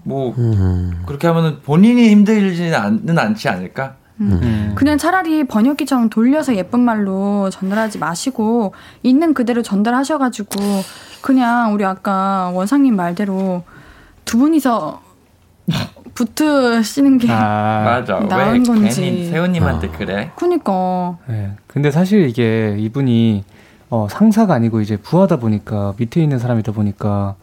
[0.05, 0.35] 뭐
[1.07, 3.97] 그렇게 하면은 본인이 힘들지는 않는 않지 않을까?
[4.21, 4.73] 음.
[4.75, 10.61] 그냥 차라리 번역기처럼 돌려서 예쁜 말로 전달하지 마시고 있는 그대로 전달하셔가지고
[11.23, 13.65] 그냥 우리 아까 원상님 말대로
[14.25, 15.03] 두 분이서
[16.15, 18.17] 붙으시는 게 아, 맞아.
[18.19, 19.01] 왜 나은 건지.
[19.01, 20.31] 괜히 세훈님한테 그래?
[20.37, 21.53] 그니까 네.
[21.67, 23.45] 근데 사실 이게 이분이
[23.91, 27.35] 어, 상사가 아니고 이제 부하다 보니까 밑에 있는 사람이다 보니까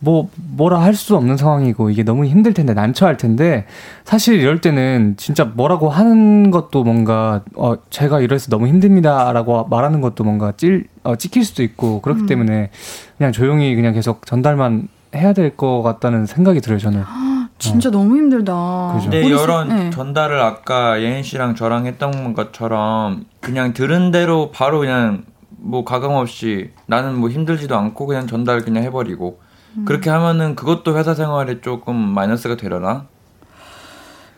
[0.00, 3.66] 뭐 뭐라 할 수 없는 상황이고 이게 너무 힘들 텐데 난처할 텐데
[4.04, 10.22] 사실 이럴 때는 진짜 뭐라고 하는 것도 뭔가 어 제가 이래서 너무 힘듭니다라고 말하는 것도
[10.22, 12.70] 뭔가 찔 어, 찍힐 수도 있고 그렇기 때문에
[13.16, 17.02] 그냥 조용히 그냥 계속 전달만 해야 될 것 같다는 생각이 들어요 저는.
[17.58, 18.92] 진짜 너무 힘들다.
[18.96, 19.10] 그죠.
[19.10, 19.90] 근데 이런 세- 네.
[19.90, 26.70] 전달을 아까 예인 씨랑 저랑 했던 것처럼 그냥 들은 대로 바로 그냥 뭐 가감 없이
[26.86, 29.40] 나는 뭐 힘들지도 않고 그냥 전달 그냥 해버리고
[29.76, 29.84] 음.
[29.84, 33.06] 그렇게 하면은 그것도 회사 생활에 조금 마이너스가 되려나?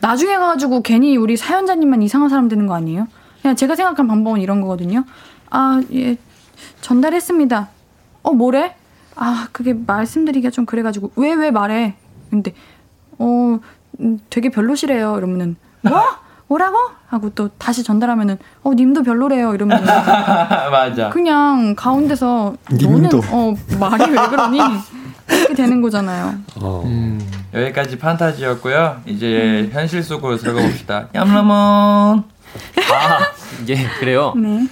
[0.01, 3.07] 나중에 가가지고 괜히 우리 사연자님만 이상한 사람 되는 거 아니에요?
[3.43, 5.05] 그냥 제가 생각한 방법은 이런 거거든요.
[5.51, 6.17] 아, 예,
[6.81, 7.69] 전달했습니다.
[8.23, 8.75] 어, 뭐래?
[9.17, 11.97] 아, 그게 말씀드리기가 좀 그래가지고, 왜, 왜 말해?
[12.31, 12.55] 근데,
[13.21, 13.61] 어,
[14.01, 15.17] 음, 되게 별로시래요.
[15.19, 16.01] 이러면은, 뭐?
[16.49, 16.77] 뭐라고?
[17.07, 19.55] 하고 또 다시 전달하면은, 어, 님도 별로래요.
[19.55, 19.85] 이러면
[20.73, 21.11] 맞아.
[21.11, 24.59] 그냥 가운데서, 너는, 어, 말이 왜 그러니?
[25.29, 26.35] 이렇게 되는 거잖아요.
[26.61, 26.83] 어.
[26.87, 27.21] 음.
[27.55, 29.03] 여기까지 판타지였고요.
[29.07, 29.71] 이제 음.
[29.73, 31.09] 현실 속으로 들어가 봅시다.
[31.15, 32.25] 얌라몬.
[32.93, 33.21] 아,
[33.69, 34.33] 예, 그래요.
[34.37, 34.67] 네.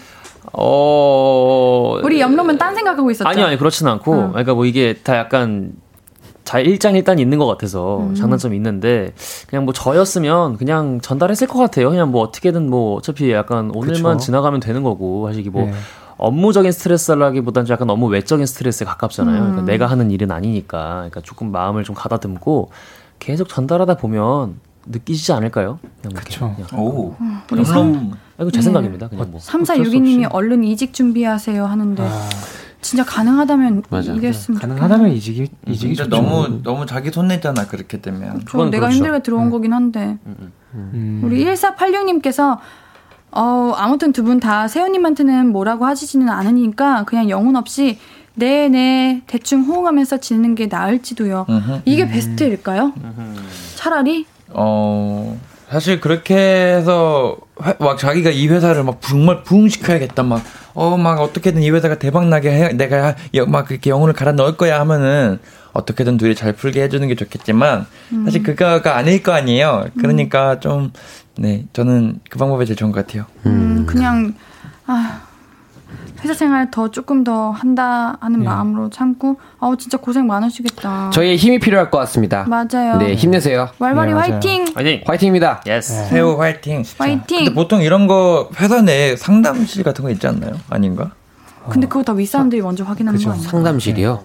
[0.53, 2.01] 어.
[2.03, 3.29] 우리 염로면 딴 생각하고 있었죠?
[3.29, 4.13] 아니요, 아니, 그렇진 않고.
[4.13, 4.29] 어.
[4.31, 5.73] 그러니까 뭐 이게 다 약간
[6.49, 8.15] 자, 일장 일단 있는 것 같아서 음.
[8.15, 9.13] 장단점이 있는데
[9.51, 11.91] 그냥 뭐 저였으면 그냥 전달했을 것 같아요.
[11.91, 14.25] 그냥 뭐 어떻게든 뭐 어차피 약간 오늘만 그쵸.
[14.25, 15.75] 지나가면 되는 거고 사실 뭐 네.
[16.17, 19.37] 업무적인 스트레스라기보다는 좀 약간 너무 외적인 스트레스에 가깝잖아요.
[19.37, 19.41] 음.
[19.41, 20.95] 그러니까 내가 하는 일은 아니니까.
[20.95, 22.71] 그러니까 조금 마음을 좀 가다듬고
[23.19, 24.55] 계속 전달하다 보면
[24.87, 25.79] 느끼시지 않을까요?
[26.01, 26.83] 그냥.
[26.83, 27.15] 오.
[27.53, 28.13] 우리 염라몬.
[28.39, 29.09] 아, 이거 제 생각입니다.
[29.09, 29.39] 그냥 뭐.
[29.39, 30.29] 3462님이 없이.
[30.31, 32.29] 얼른 이직 준비하세요 하는데 아,
[32.81, 34.13] 진짜 가능하다면 맞아.
[34.13, 36.09] 이랬으면 가능하다면 이직이 이직이 진짜.
[36.09, 38.45] 너무 너무 자기 손 냈잖아 그렇게 되면.
[38.45, 38.97] 그건 내가 그렇죠.
[38.99, 40.17] 힘들게 들어온 거긴 한데
[40.75, 41.21] 음.
[41.25, 42.59] 우리 1486님께서
[43.31, 47.99] 어 아무튼 두 분 다 세훈님한테는 뭐라고 하시지는 않으니까 그냥 영혼 없이
[48.35, 51.47] 네네 대충 호응하면서 지내는 게 나을지도요.
[51.49, 51.81] 음흠.
[51.85, 52.93] 이게 베스트일까요?
[53.75, 60.43] 차라리 어 사실 그렇게 해서 회- 막 자기가 이 회사를 막 정말 부흥시켜야겠다 막
[60.79, 64.57] 어 막 어떻게든 이 회사가 대박 나게 해 내가 여- 막 그렇게 영혼을 갈아 넣을
[64.57, 65.39] 거야 하면은
[65.73, 67.87] 어떻게든 둘이 잘 풀게 해주는 게 좋겠지만
[68.25, 69.87] 사실 그거가 아닐 거 아니에요.
[69.99, 70.93] 그러니까 좀
[71.41, 73.25] 네 저는 그 방법이 제일 좋은 것 같아요.
[73.47, 74.35] 음, 그냥
[74.87, 75.21] 아,
[76.23, 81.11] 회사 생활 더 조금 더 한다 하는 마음으로 참고 아우 진짜 고생 많으시겠다.
[81.11, 82.45] 저희의 힘이 필요할 것 같습니다.
[82.49, 82.97] 맞아요.
[82.99, 83.69] 네, 힘내세요.
[83.79, 84.13] 왈왈이 네.
[84.15, 84.67] 화이팅!
[84.75, 85.03] 화이팅!
[85.07, 85.63] 화이팅입니다.
[85.67, 86.09] Yes.
[86.09, 86.83] 새우 화이팅.
[86.99, 87.39] 화이팅!
[87.45, 90.55] 근데 보통 이런 거 회사 내에 상담실 같은 거 있지 않나요?
[90.69, 91.13] 아닌가?
[91.71, 93.29] 근데 그거 다 윗사람들이 먼저 확인하는 그쵸.
[93.31, 93.49] 거 아니야?
[93.49, 94.25] 상담실이요.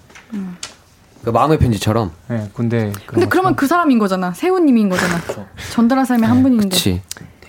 [1.24, 2.12] 그 마음의 편지처럼.
[2.28, 2.92] 네, 군대.
[3.06, 4.34] 근데 그러면 그 사람인 거잖아.
[4.34, 5.16] 세훈님인 거잖아.
[5.72, 6.70] 전달한 사람이 한 분인데.
[6.70, 7.02] 그치.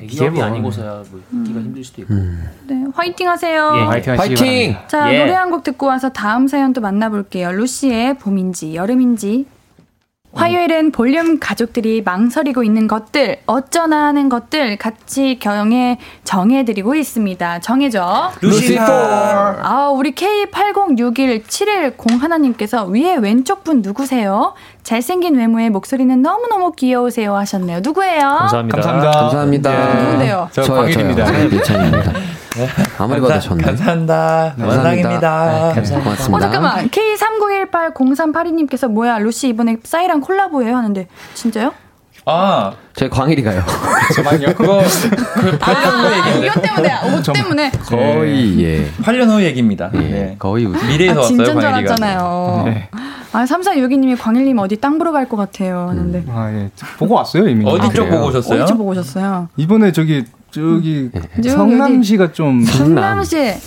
[0.08, 2.14] 대기업이 뭐- 아니고서야 뭐 있기가 힘들 수도 있고.
[2.14, 3.72] 네, 화이팅 하세요.
[3.76, 3.80] 예.
[3.82, 4.76] 화이팅 화이팅!
[4.88, 5.18] 자, 예.
[5.20, 7.52] 노래 한 곡 듣고 와서 다음 사연 또 만나볼게요.
[7.52, 9.46] 루시의 봄인지 여름인지.
[10.34, 17.60] 화요일은 볼륨 가족들이 망설이고 있는 것들, 어쩌나 하는 것들 같이 경에 정해드리고 있습니다.
[17.60, 18.32] 정해줘.
[18.40, 18.82] 루시퍼.
[18.82, 24.54] 아, 우리 K80617101 하나님께서 위에 왼쪽 분 누구세요?
[24.82, 27.78] 잘생긴 외모에 목소리는 너무너무 귀여우세요 하셨네요.
[27.82, 28.20] 누구예요?
[28.20, 28.76] 감사합니다.
[28.80, 29.10] 감사합니다.
[29.12, 29.72] 감사합니다.
[29.72, 29.76] 예.
[30.02, 30.48] 누군데요?
[30.52, 31.26] 저 저요, 광일입니다.
[31.26, 31.48] 저요.
[31.50, 32.12] 괜찮습니다.
[32.98, 33.62] 아무리 봐도 감사, 좋네.
[33.64, 34.54] 감사합니다.
[34.60, 35.72] 원상입니다.
[35.74, 36.36] 네, 고맙습니다.
[36.36, 36.88] 어, 잠깐만.
[36.88, 40.76] K39180382님께서 뭐야, 루시 이번에 싸이랑 콜라보예요?
[40.76, 41.72] 하는데, 진짜요?
[42.26, 43.62] 아, 저희 광일이가요.
[44.14, 44.54] 잠깐만요.
[44.54, 44.80] 그거
[45.34, 46.46] 그 8년 후 아, 얘기인데.
[46.46, 47.70] 이것 때문에, 옷 때문에.
[47.86, 48.88] 거의, 예.
[49.02, 49.90] 8년 후 얘기입니다.
[49.94, 49.98] 예.
[49.98, 50.36] 네.
[50.38, 50.66] 거의.
[50.66, 51.68] 미래에서 아, 왔어요, 광일이가.
[51.68, 52.62] 알았잖아요.
[52.66, 52.88] 네.
[53.32, 55.88] 아, 3462님이 광일님 어디 땅 보러 갈 것 같아요.
[55.90, 56.24] 하는데.
[56.30, 56.70] 아, 예.
[56.98, 57.64] 보고 왔어요, 이미.
[57.68, 58.08] 어디 아, 쪽?
[58.08, 58.62] 보고 오셨어요?
[58.62, 59.48] 어디서 보고 오셨어요?
[59.56, 60.24] 이번에 저기,
[60.54, 63.36] 저기, 저기 성남시가 좀, 성남시.
[63.36, 63.58] 예,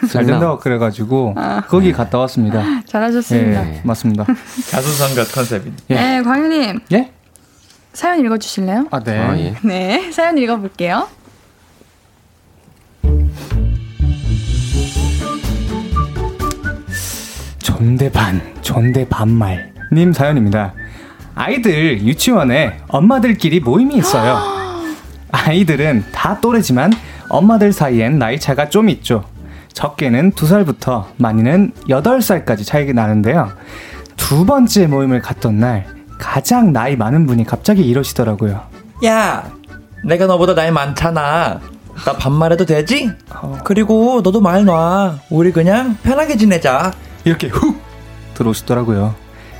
[0.00, 0.26] 잘 성남.
[0.26, 1.62] 된다고 그래가지고, 아.
[1.66, 2.62] 거기 갔다 왔습니다.
[2.84, 3.68] 잘하셨습니다.
[3.68, 4.26] 예, 맞습니다.
[4.70, 5.74] 자수성가 컨셉인.
[5.90, 5.94] 예.
[5.94, 6.80] 네, 광일님.
[6.92, 7.12] 예?
[7.94, 8.88] 사연 읽어주실래요?
[8.90, 9.18] 아, 네.
[9.18, 9.54] 아, 예.
[9.62, 11.08] 네, 사연 읽어볼게요.
[17.58, 19.72] 존대 반, 존대 반말.
[19.92, 20.74] 님 사연입니다.
[21.34, 24.53] 아이들 유치원에 엄마들끼리 모임이 있어요.
[25.34, 26.92] 아이들은 다 또래지만
[27.28, 29.24] 엄마들 사이엔 나이 차가 좀 있죠.
[29.72, 33.50] 적게는 2살부터 많이는 8살까지 차이가 나는데요.
[34.16, 35.86] 두 번째 모임을 갔던 날
[36.20, 38.60] 가장 나이 많은 분이 갑자기 이러시더라고요.
[39.04, 39.50] 야,
[40.04, 41.60] 내가 너보다 나이 많잖아.
[42.04, 43.10] 나 반말해도 되지?
[43.64, 45.18] 그리고 너도 말 놔.
[45.30, 46.92] 우리 그냥 편하게 지내자.
[47.24, 47.76] 이렇게 훅
[48.34, 49.14] 들어오시더라고요.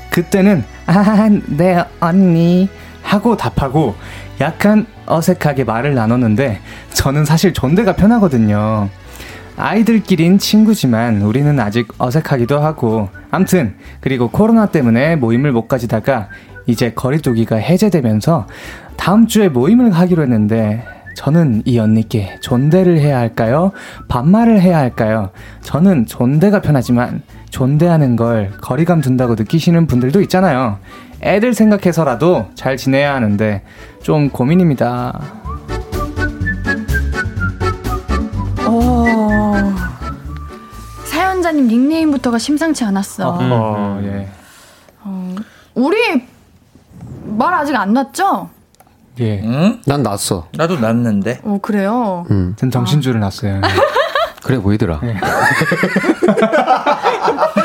[0.09, 2.69] 그때는 아, 네 언니
[3.03, 3.95] 하고 답하고
[4.39, 6.59] 약간 어색하게 말을 나눴는데
[6.91, 8.89] 저는 사실 존대가 편하거든요.
[9.57, 16.29] 아이들끼린 친구지만 우리는 아직 어색하기도 하고 암튼 그리고 코로나 때문에 모임을 못 가지다가
[16.67, 18.47] 이제 거리두기가 해제되면서
[18.97, 20.83] 다음 주에 모임을 하기로 했는데
[21.15, 23.71] 저는 이 언니께 존대를 해야 할까요?
[24.09, 25.29] 반말을 해야 할까요?
[25.61, 30.77] 저는 존대가 편하지만 존대하는 걸 거리감 둔다고 느끼시는 분들도 있잖아요.
[31.25, 33.63] 애들 생각해서라도 잘 지내야 하는데
[34.03, 35.19] 좀 고민입니다.
[38.67, 39.05] 오.
[41.05, 43.39] 사연자님 닉네임부터가 심상치 않았어.
[43.41, 44.29] 어, 예.
[45.73, 45.97] 우리
[47.23, 48.49] 말 아직 안 났죠?
[49.19, 49.41] 예.
[49.43, 49.81] 응?
[49.85, 50.47] 난 났어.
[50.55, 51.39] 나도 났는데.
[51.43, 52.25] 어, 그래요.
[52.29, 52.53] 음.
[52.57, 53.61] 전 정신줄을 놨어요.
[54.43, 54.99] 그래 보이더라.
[55.01, 55.15] 아, 예.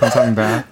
[0.00, 0.64] 감사합니다.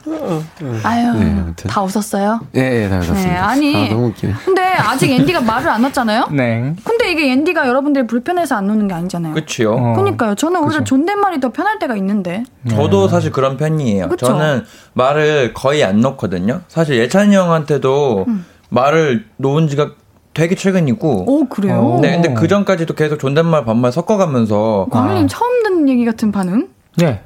[0.83, 1.71] 아유, 네, 아무튼.
[1.71, 2.41] 다 웃었어요?
[2.57, 3.29] 예, 예, 다 그렇습니다.
[3.31, 3.87] 네, 아니.
[3.87, 4.35] 아, 너무 웃기네.
[4.45, 6.29] 근데 아직 앤디가 말을 안 났잖아요?
[6.33, 6.75] 네.
[6.85, 9.35] 근데 이게 앤디가 여러분들이 불편해서 안 노는 게 아니잖아요.
[9.35, 9.73] 그치요.
[9.73, 9.93] 어.
[9.95, 10.35] 그러니까요.
[10.35, 10.85] 저는 오히려 그죠.
[10.85, 12.45] 존댓말이 더 편할 때가 있는데.
[12.69, 14.09] 저도 사실 그런 편이에요.
[14.09, 14.27] 그쵸?
[14.27, 14.65] 저는
[14.95, 16.61] 말을 거의 안 놓거든요.
[16.69, 18.27] 사실 예찬이 형한테도
[18.69, 19.93] 말을 놓은 지가
[20.35, 21.25] 되게 최근이고.
[21.27, 21.97] 오, 그래요?
[21.97, 22.01] 어.
[22.01, 26.69] 네, 근데 그 전까지도 계속 존댓말 반말 섞어가면서 광일님 처음 듣는 얘기 같은 반응?
[27.03, 27.21] 예.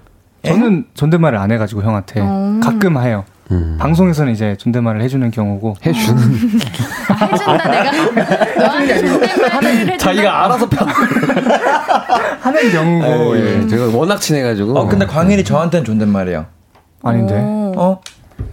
[0.46, 2.60] 저는 존댓말을 안 해가지고 형한테 어.
[2.62, 3.24] 가끔 해요.
[3.52, 3.76] 음.
[3.78, 6.18] 방송에서는 이제 존댓말을 해주는 경우고 해주는.
[6.18, 7.92] 해준다, 내가.
[8.58, 9.98] 너한테 존댓말을.
[9.98, 10.88] 자기가 알아서 편.
[12.40, 13.62] 하는 경우고 예.
[13.62, 14.78] 예, 제가 워낙 친해가지고.
[14.78, 16.46] 어, 근데 광일이 저한테는 존댓말이에요.
[17.02, 17.72] 아닌데 오.
[17.76, 18.00] 어?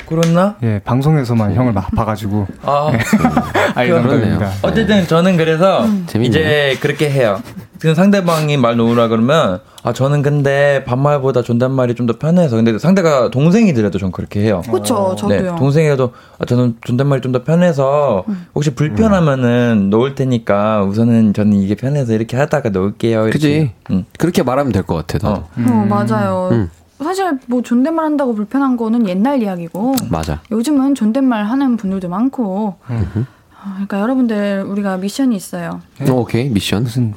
[0.07, 0.55] 그렇나?
[0.63, 2.91] 예 방송에서만 형을 막 봐가지고 아,
[3.75, 4.07] 그러네요.
[4.37, 4.51] 겁니다.
[4.61, 6.27] 어쨌든 저는 그래서 재밌네.
[6.29, 7.41] 이제 그렇게 해요.
[7.83, 13.29] 지금 상대방이 말 놓으라 그러면 아 저는 근데 반말보다 존댓말이 좀 더 편해서 근데 상대가
[13.29, 14.61] 동생이더라도 전 그렇게 해요.
[14.71, 15.41] 그쵸, 저도요.
[15.51, 18.23] 네, 동생이라도 아, 저는 존댓말이 좀 더 편해서
[18.55, 23.23] 혹시 불편하면은 놓을 테니까 우선은 저는 이게 편해서 이렇게 하다가 놓을게요.
[23.23, 23.31] 이렇게.
[23.33, 23.71] 그지.
[23.91, 24.05] 응.
[24.17, 25.27] 그렇게 말하면 될 것 같아.
[25.27, 25.41] 나도.
[25.41, 25.47] 어.
[25.57, 26.49] 어, 맞아요.
[26.53, 26.69] 음.
[27.03, 30.39] 사실 뭐 존댓말 한다고 불편한 거는 옛날 이야기고 맞아.
[30.51, 35.81] 요즘은 존댓말 하는 분들도 많고 아, 그러니까 여러분들 우리가 미션이 있어요.
[36.07, 36.83] 어, 오케이 미션.
[36.83, 37.13] 무슨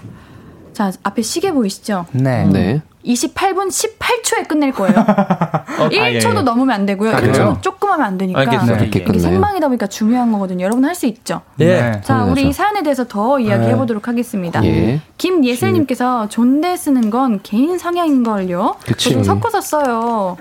[0.77, 2.05] 자 앞에 시계 보이시죠?
[2.13, 2.45] 네.
[2.53, 2.83] 네.
[3.07, 4.95] 28분 18초에 끝낼 거예요.
[5.09, 6.43] 아, 예, 1초도 예.
[6.43, 7.13] 넘으면 안 되고요.
[7.13, 7.59] 아, 1초도 그래요?
[7.63, 8.41] 조금 하면 안 되니까.
[8.41, 8.77] 알겠어요.
[8.77, 8.83] 네.
[8.83, 9.19] 이렇게 이게.
[9.19, 10.65] 생방이다 보니까 중요한 거거든요.
[10.67, 11.41] 여러분 할 수 있죠.
[11.61, 11.67] 예.
[11.67, 12.01] 네.
[12.05, 12.49] 자, 우리.
[12.49, 14.63] 이 사연에 대해서 더 이야기해 보도록 하겠습니다.
[14.67, 15.01] 예.
[15.17, 18.75] 김예슬 님께서 존대 쓰는 건 개인 성향인 걸요.
[18.99, 20.37] 저도 섞어서 써요.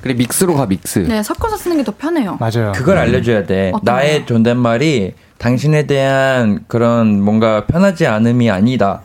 [0.00, 1.00] 그래 믹스로 가 믹스.
[1.00, 2.38] 네, 섞어서 쓰는 게 더 편해요.
[2.40, 2.72] 맞아요.
[2.74, 3.72] 그걸 알려줘야 돼.
[3.82, 4.24] 나의?
[4.24, 9.02] 존댓말이 당신에 대한 그런 뭔가 편하지 않음이 아니다.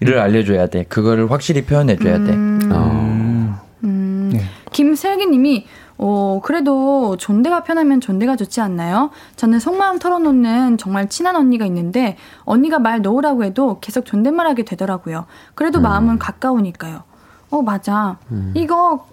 [0.00, 0.84] 이를 알려줘야 돼.
[0.84, 2.32] 그거를 확실히 표현해줘야 돼.
[2.72, 3.60] 어.
[3.84, 4.40] 음, 네.
[4.72, 5.66] 김슬기님이
[5.98, 9.10] 어, 그래도 존대가 편하면 존대가 좋지 않나요?
[9.36, 15.26] 저는 속마음 털어놓는 정말 친한 언니가 있는데 언니가 말 놓으라고 해도 계속 존댓말 하게 되더라고요.
[15.54, 17.02] 그래도 마음은 가까우니까요.
[17.50, 18.18] 어 맞아.
[18.54, 19.06] 이거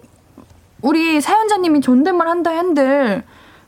[0.82, 3.24] 우리 사연자님이 존댓말 한다 한들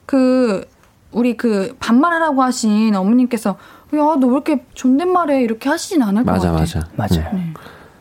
[0.05, 0.65] 그
[1.11, 3.55] 우리 그 반말하라고 하신 어머님께서
[3.97, 6.61] 야 너 왜 이렇게 존댓말해 이렇게 하시진 않을 것 맞아 같아.
[6.95, 7.19] 맞아.
[7.21, 7.33] 맞아요.
[7.35, 7.53] 네.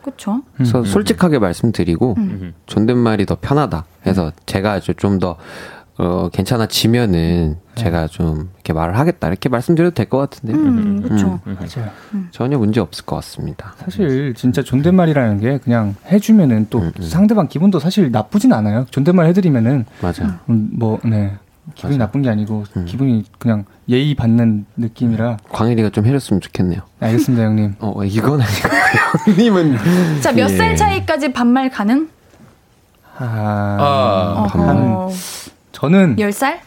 [0.03, 0.41] 그쵸?
[0.55, 2.53] 그래서 솔직하게 말씀드리고 음.
[2.67, 5.37] 존댓말이 더 편하다 해서 제가 좀더
[5.97, 11.39] 어, 괜찮아지면은 제가 좀 이렇게 말을 하겠다 이렇게 말씀드려도 될 것 같은데 음, 그쵸.
[11.45, 11.89] 맞아요.
[12.31, 13.73] 전혀 문제 없을 것 같습니다.
[13.77, 17.03] 사실 진짜 존댓말이라는 게 그냥 해주면은 또 음, 음.
[17.03, 18.85] 상대방 기분도 사실 나쁘진 않아요.
[18.91, 20.39] 존댓말 해드리면은 맞아.
[20.49, 21.33] 음, 뭐 네.
[21.73, 22.85] 기분이 나쁜 게 아니고 음.
[22.85, 26.81] 기분이 그냥 예의 받는 느낌이라 광일이가 좀 해줬으면 좋겠네요.
[26.99, 27.75] 알겠습니다 형님.
[27.79, 28.69] 어 이건 아니고
[29.25, 30.75] 형님은 자, 몇살 예.
[30.75, 32.09] 차이까지 반말 가능?
[33.17, 35.11] 아, 아, 어허.
[35.71, 36.59] 저는 10살?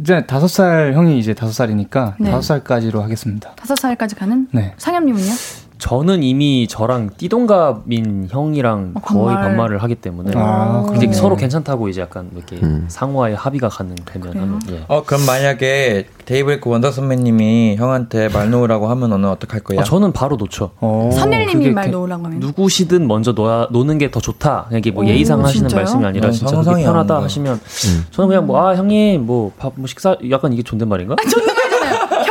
[0.00, 2.30] 이제 다섯 살 형이 이제 다섯 살이니까 네.
[2.30, 3.54] 다섯 살까지로 하겠습니다.
[3.56, 4.46] 5살까지 가는?
[4.52, 4.74] 네.
[4.76, 5.32] 상엽님은요?
[5.78, 9.42] 저는 이미 저랑 띠동갑인 형이랑 어, 거의 반말.
[9.56, 11.12] 반말을 하기 때문에 아, 이제.
[11.12, 12.86] 서로 괜찮다고 이제 약간 이렇게 음.
[12.88, 14.42] 상호의 합의가 가능되면 그래요?
[14.42, 14.84] 하면 예.
[14.88, 19.80] 어, 그럼 만약에 데이브레이크 원더 선배님이 형한테 말 놓으라고 하면 너는 어떡할 거야?
[19.80, 20.70] 아, 저는 바로 놓죠.
[20.80, 22.40] 어, 선일님이 말 개- 놓으라고 하면.
[22.40, 24.68] 누구시든 먼저 놓아, 놓는 게 더 좋다.
[24.72, 25.80] 이게 뭐 오, 예의상 하시는 진짜요?
[25.82, 27.22] 말씀이 아니라 난 진짜 편하다 가.
[27.24, 28.04] 하시면 음.
[28.12, 31.16] 저는 그냥 뭐 아 형님 뭐밥뭐 식사 약간 이게 존댓말인가?
[31.16, 31.65] 존댓말이잖아요.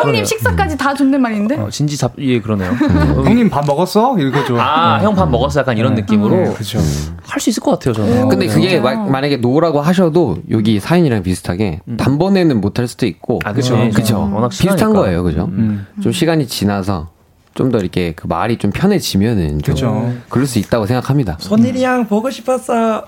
[0.09, 0.25] 형님.
[0.25, 1.57] 식사까지 다 존댓말인데?
[1.57, 2.71] 어, 진지 잡 예 그러네요.
[3.25, 4.17] 형님 밥 먹었어?
[4.19, 4.57] 이거죠.
[4.59, 6.01] 아 형 밥 먹었어 약간 이런 네.
[6.01, 6.79] 느낌으로 네, 그죠.
[7.27, 8.29] 할 수 있을 것 같아요 저는.
[8.29, 8.79] 근데 그게.
[8.79, 13.77] 마- 만약에 no라고 하셔도 여기 사연이랑 비슷하게 단번에는 못할 수도 있고 아, 그쵸.
[13.93, 15.01] 그쵸 워낙 비슷한 친하니까.
[15.01, 15.85] 거예요 그죠 음.
[16.01, 17.09] 좀 시간이 지나서
[17.55, 20.13] 좀더 이렇게 그 말이 좀 편해지면은 좀 그죠.
[20.29, 23.03] 그럴 수 있다고 생각합니다 선일이 형 보고 싶었어.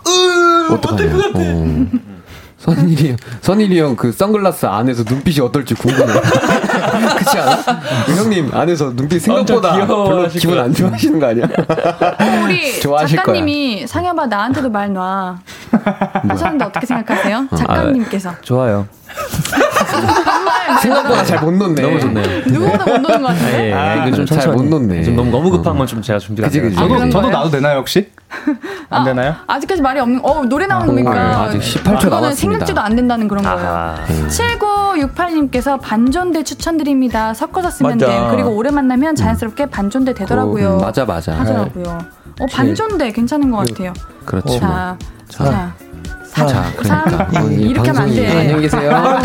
[0.72, 1.86] 어떡하냐 어.
[2.58, 6.14] 선일이 형 선일이 형 그 선글라스 안에서 눈빛이 어떨지 궁금해
[6.82, 7.82] 그렇지 않아?
[8.16, 11.46] 형님 안에서 눈빛 생각보다 별로 기분 것안 좋아하시는 거 아니야?
[11.46, 15.38] 어, 우리 좋아하실 작가님이 상엽아 나한테도 말 놔.
[16.30, 17.48] 하셨는데 어떻게 생각하세요?
[17.58, 18.32] 작가님께서.
[18.42, 18.88] 좋아요.
[20.82, 22.42] 생각보다 잘 못 놓네 너무 좋네요.
[22.46, 23.64] 누구보다 못 노는 것 같아요.
[23.66, 24.56] 예, 아, 이거 좀잘 천천히.
[24.58, 25.04] 못 놓네.
[25.04, 26.72] 좀 너무 너무 급한 건 좀 제가 준비가 안 돼요.
[26.78, 27.38] 아, 그런 저도 거예요?
[27.38, 28.10] 나도 되나요 혹시?
[28.90, 29.36] 안 되나요?
[29.48, 31.42] 아 직까지 말이 없는, 어, 노래 나오는 오, 거니까.
[31.44, 32.36] 아 직 18초 그거는 남았습니다.
[32.36, 33.58] 생각지도 안 된다는 그런 거예요.
[33.68, 33.96] 아하.
[34.28, 37.34] 7968님께서 반존대 추천드립니다.
[37.34, 38.06] 섞어서 쓰면 맞아.
[38.08, 38.28] 돼.
[38.36, 40.76] 그리고 오래 만나면 자연스럽게 반존대 되더라고요.
[40.78, 41.98] 음, 맞아 맞아 하더라고요.
[42.40, 43.94] 어, 반존대 괜찮은 것 같아요.
[44.26, 44.70] 그렇지 뭐.
[44.70, 44.98] 자,
[45.30, 45.74] 자,
[46.26, 47.46] 사, 자, 그러니까 삼.
[47.46, 48.40] 어, 이 이렇게 하면 안 돼.
[48.40, 48.92] 안녕히 계세요.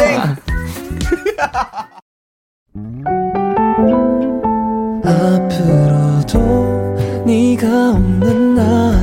[5.52, 8.51] 앞으로도 네가 없는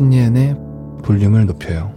[0.00, 0.56] 신예은의
[1.04, 1.92] 볼륨을 높여요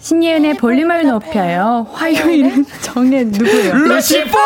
[0.00, 1.86] 신예은의 볼륨을 높여요.
[1.92, 3.74] 화요일은 정해줘 누구예요?
[3.74, 4.36] 루시포!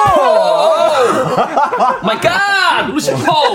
[2.02, 2.86] my God!
[2.92, 3.54] 루시포!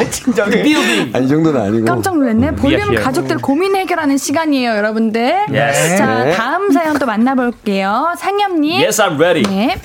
[0.51, 1.11] 빌딩!
[1.13, 1.85] 아니 이 정도는 아니고.
[1.85, 2.55] 깜짝 놀랐네.
[2.55, 2.95] 볼륨.
[2.95, 5.45] 가족들 고민 해결하는 시간이에요, 여러분들.
[5.53, 5.97] Yes.
[5.97, 6.31] 자, 네.
[6.31, 8.15] 다음 사연 또 만나볼게요.
[8.17, 8.81] 상엽님.
[8.81, 9.43] Yes, I'm ready.
[9.43, 9.79] 네.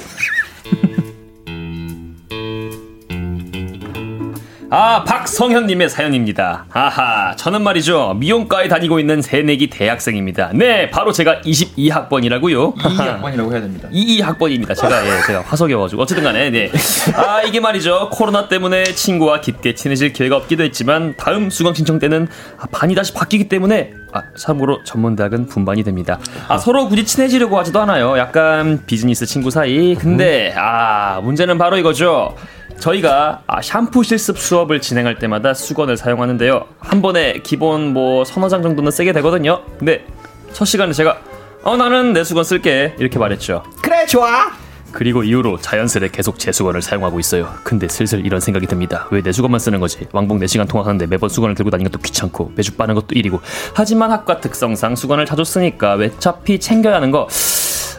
[4.68, 6.66] 아, 박성현님의 사연입니다.
[6.72, 8.14] 아하, 저는 말이죠.
[8.18, 10.50] 미용과에 다니고 있는 새내기 대학생입니다.
[10.54, 12.74] 네, 바로 제가 22학번이라고요.
[12.76, 13.88] 22학번이라고 해야 됩니다.
[13.92, 14.74] 22학번입니다.
[14.74, 16.02] 제가, 예, 제가 화석이어가지고.
[16.02, 16.72] 어쨌든 간에, 네.
[17.14, 18.10] 아, 이게 말이죠.
[18.10, 22.26] 코로나 때문에 친구와 깊게 친해질 기회가 없기도 했지만, 다음 수강 신청 때는
[22.58, 26.18] 아, 반이 다시 바뀌기 때문에, 아, 참고로 전문대학은 분반이 됩니다.
[26.48, 28.18] 아, 서로 굳이 친해지려고 하지도 않아요.
[28.18, 29.94] 약간 비즈니스 친구 사이.
[29.94, 32.34] 근데, 아, 문제는 바로 이거죠.
[32.78, 36.64] 저희가 아, 샴푸 실습 수업을 진행할 때마다 수건을 사용하는데요.
[36.78, 39.62] 한 번에 기본 뭐 서너 장 정도는 쓰게 되거든요.
[39.78, 40.04] 근데
[40.52, 41.18] 첫 시간에 제가
[41.62, 43.64] 어 나는 내 수건 쓸게 이렇게 말했죠.
[43.82, 44.52] 그래 좋아.
[44.92, 47.48] 그리고 이후로 자연스레 계속 제 수건을 사용하고 있어요.
[47.64, 49.08] 근데 슬슬 이런 생각이 듭니다.
[49.10, 50.06] 왜 내 수건만 쓰는 거지?
[50.12, 53.40] 왕복 4시간 통학하는데 매번 수건을 들고 다니는 것도 귀찮고 매주 빠는 것도 일이고
[53.74, 57.26] 하지만 학과 특성상 수건을 자주 쓰니까 어차피 챙겨야 하는 거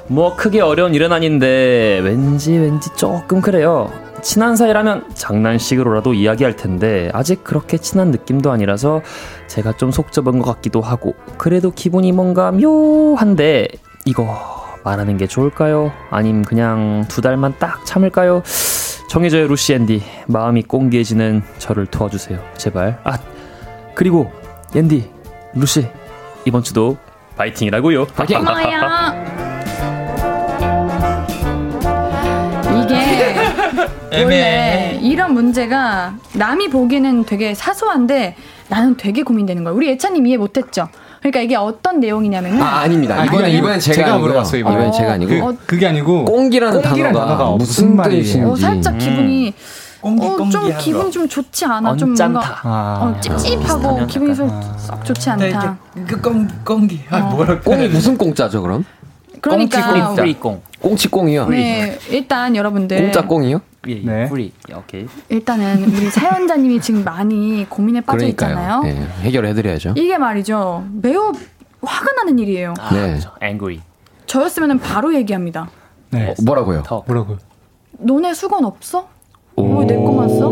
[0.10, 3.92] 뭐 크게 어려운 일은 아닌데 왠지 왠지 조금 그래요.
[4.22, 9.02] 친한 사이라면 장난식으로라도 이야기할 텐데 아직 그렇게 친한 느낌도 아니라서
[9.48, 13.68] 제가 좀 속 좁은 것 같기도 하고 그래도 기분이 뭔가 묘한데
[14.06, 14.38] 이거
[14.84, 15.92] 말하는 게 좋을까요?
[16.12, 18.44] 아님 그냥 두 달만 딱 참을까요?
[19.10, 23.18] 정해져요 루시 앤디 마음이 꽁기해지는 저를 도와주세요 제발 아
[23.96, 24.32] 그리고
[24.76, 25.10] 앤디
[25.56, 25.88] 루시
[26.46, 26.98] 이번 주도
[27.38, 29.37] 파이팅이라고요 파이팅 고마워요.
[34.26, 38.36] 원래 이런 문제가 남이 보기에는 되게 사소한데
[38.70, 39.74] 나는 되게 고민되는 거야.
[39.74, 40.90] 우리 예찬님 이해 못했죠?
[41.20, 43.24] 그러니까 이게 어떤 내용이냐면은 아 아닙니다.
[43.26, 43.58] 이번엔 아니요.
[43.58, 44.18] 이번엔 제가, 제가.
[44.18, 44.76] 물어봤어요, 이번에.
[44.76, 48.24] 이번엔 제가 아니고 어, 그게 아니고 꽁기라는, 꽁기라는 단어가, 단어가 무슨 말이에요?
[48.24, 49.54] 뜻인지 어, 살짝 기분이
[50.00, 51.10] 꽁기 어, 좀 기분 거.
[51.10, 51.96] 좀 좋지 않아.
[51.98, 52.14] 좀.
[52.14, 53.00] 뭔가 아.
[53.18, 54.78] 어, 찝찝하고 비슷하면 기분이 좀 약간.
[54.78, 55.78] 썩 좋지 네, 않다.
[56.08, 58.86] 그 꽁기 꽁기 아 뭐랄까 꽁이 무슨 꽁짜죠 그럼?
[59.42, 60.62] 그러니까 free꽁 꽁
[60.98, 61.48] 치 꽁이요.
[61.48, 63.62] 네 일단 여러분들 공짜 꽁이요?
[63.88, 64.28] 예, 예, 네.
[64.30, 68.50] free 오케이 일단은 우리 사연자님이 지금 많이 고민에 빠져 그러니까요.
[68.52, 68.82] 있잖아요.
[68.84, 69.94] 네, 해결해 드려야죠.
[69.96, 70.86] 이게 말이죠.
[70.94, 71.32] 매우
[71.82, 72.74] 화가 나는 일이에요.
[72.80, 73.08] 아, 네.
[73.10, 73.32] 그렇죠.
[73.42, 73.82] angry
[74.26, 75.70] 저였으면 바로 얘기합니다.
[76.10, 76.30] 네.
[76.30, 76.84] 어, 뭐라고요?
[76.84, 77.38] 더 뭐라고요?
[78.00, 79.08] 너네 수건 없어?
[79.56, 80.48] 왜내 거만 써?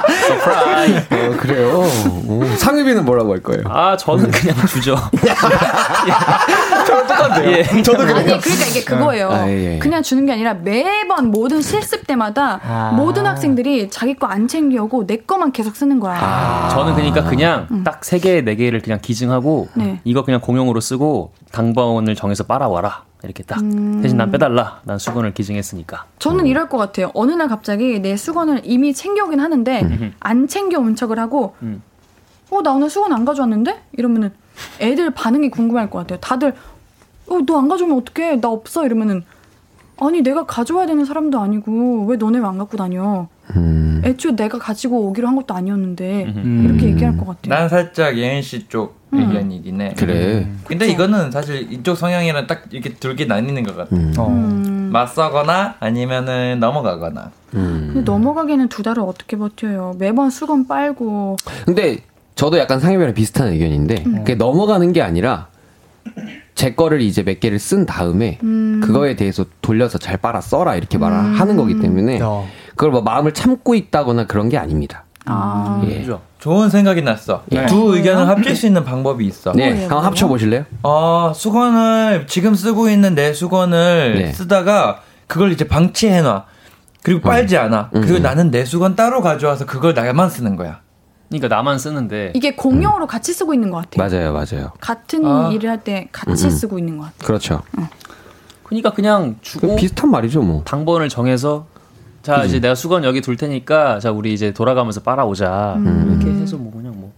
[0.00, 1.82] 어, 그래요.
[2.28, 3.62] 오, 상유비는 뭐라고 할 거예요?
[3.66, 4.94] 아 저는 그냥 주죠
[6.86, 7.50] 저랑 똑같아요.
[7.50, 7.62] 예.
[7.82, 9.30] 저도 아니 그러니까 이게 그거예요.
[9.30, 9.78] 아, 예, 예.
[9.78, 12.92] 그냥 주는 게 아니라 매번 모든 실습 때마다 아.
[12.94, 16.18] 모든 학생들이 자기 거 안 챙겨오고 내 거만 계속 쓰는 거야.
[16.20, 20.00] 아, 저는 그러니까 그냥 딱세 개, 네 개를 그냥 기증하고 네.
[20.04, 23.04] 이거 그냥 공용으로 쓰고 당번을 정해서 빨아와라.
[23.24, 24.00] 이렇게 딱 음.
[24.02, 24.80] 대신 난 빼달라.
[24.84, 26.04] 난 수건을 기증했으니까.
[26.18, 27.10] 저는 이럴 것 같아요.
[27.14, 31.82] 어느 날 갑자기 내 수건을 이미 챙겨오긴 하는데 안 챙겨온 척을 하고 음.
[32.50, 34.30] 어 나 오늘 수건 안 가져왔는데 이러면은
[34.80, 36.18] 애들 반응이 궁금할 것 같아요.
[36.20, 36.54] 다들
[37.28, 39.22] 어 너 안 가져오면 어떡해 나 없어 이러면은
[40.00, 43.26] 아니 내가 가져와야 되는 사람도 아니고 왜 너네 왜 안 갖고 다녀?
[43.56, 44.00] 음.
[44.04, 46.66] 애초에 내가 가지고 오기로 한 것도 아니었는데 음.
[46.68, 47.48] 이렇게 얘기할 것 같아요.
[47.54, 49.18] 난 살짝 예은 씨쪽 음.
[49.20, 49.94] 의견이긴 해.
[49.98, 50.48] 그래.
[50.64, 53.94] 근데 이거는 사실 이쪽 성향이랑 딱 이렇게 둘게 나뉘는 것 같아.
[53.96, 54.12] 음.
[54.16, 54.28] 어.
[54.28, 54.90] 음.
[54.92, 57.30] 맞서거나 아니면은 넘어가거나.
[57.54, 57.90] 음.
[57.92, 59.96] 근데 넘어가기에는 두 달을 어떻게 버텨요?
[59.98, 61.36] 매번 수건 빨고
[61.66, 61.98] 근데
[62.38, 64.14] 저도 약간 상유비랑 비슷한 의견인데 음.
[64.18, 65.48] 그게 넘어가는 게 아니라
[66.54, 68.80] 제 거를 이제 몇 개를 쓴 다음에 음.
[68.80, 72.48] 그거에 대해서 돌려서 잘 빨아 써라 이렇게 말하는 거기 때문에 어.
[72.76, 75.04] 그걸 뭐 마음을 참고 있다거나 그런 게 아닙니다.
[75.26, 76.06] 아 예.
[76.38, 77.42] 좋은 생각이 났어.
[77.46, 77.66] 네.
[77.66, 79.52] 두 의견을 합칠 수 있는 방법이 있어.
[79.52, 80.04] 네, 한번?
[80.04, 80.64] 합쳐 보실래요?
[80.84, 84.32] 어, 수건을 지금 쓰고 있는 내 수건을 네.
[84.32, 86.44] 쓰다가 그걸 이제 방치해 놔.
[87.02, 87.90] 그리고 빨지 않아.
[87.94, 88.22] 음, 그리고 음.
[88.22, 90.80] 나는 내 수건 따로 가져와서 그걸 나만 쓰는 거야.
[91.28, 94.08] 그러니까 나만 쓰는데 이게 공용으로 같이 쓰고 있는 것 같아요.
[94.08, 94.72] 맞아요, 맞아요.
[94.80, 95.50] 같은 아.
[95.52, 96.50] 일을 할 때 같이 음, 음.
[96.50, 97.26] 쓰고 있는 것 같아요.
[97.26, 97.62] 그렇죠.
[98.64, 100.62] 그러니까 그냥 그 주고 비슷한 말이죠, 뭐.
[100.64, 101.66] 당번을 정해서
[102.22, 102.48] 자 그지.
[102.48, 106.18] 이제 내가 수건 여기 둘 테니까 자 우리 이제 돌아가면서 빨아오자 음.
[106.22, 107.12] 이렇게 해서 뭐 그냥 뭐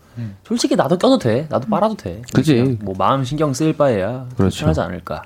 [0.45, 2.79] 솔직히 나도 껴도 돼 나도 빨아도 돼 그지.
[2.83, 4.61] 뭐 마음 신경 쓰일 바에야 그렇죠.
[4.61, 5.23] 편하지 않을까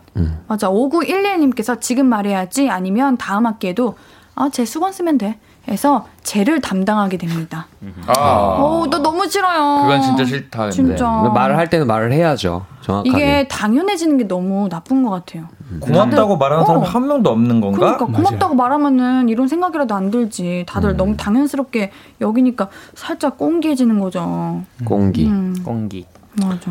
[0.47, 0.68] 맞아.
[0.70, 3.97] 5911님께서 지금 말해야지 아니면 다음 학기에도
[4.37, 5.39] 아, 제 수건 쓰면 돼.
[5.69, 7.67] 해서 쟤를 담당하게 됩니다.
[8.07, 8.12] 아.
[8.59, 9.83] 어, 나 너무 싫어요.
[9.83, 10.71] 그건 진짜 싫다.
[10.71, 11.09] 진짜.
[11.35, 12.67] 말을 할 때는 말을 해야죠.
[12.83, 13.09] 정확하게.
[13.11, 15.49] 이게 당연해지는 게 너무 나쁜 것 같아요.
[15.81, 16.85] 고맙다고 다들- 말하는 사람 어.
[16.85, 17.79] 한 명도 없는 건가?
[17.79, 20.65] 그러니까 고맙다고 말하면은 이런 생각이라도 안 들지.
[20.69, 20.97] 다들 음.
[20.99, 21.91] 너무 당연스럽게
[22.21, 24.62] 여기니까 살짝 꽁기해지는 거죠.
[24.85, 25.27] 공기.
[25.27, 26.07] 음, 꽁기
[26.43, 26.71] 맞아.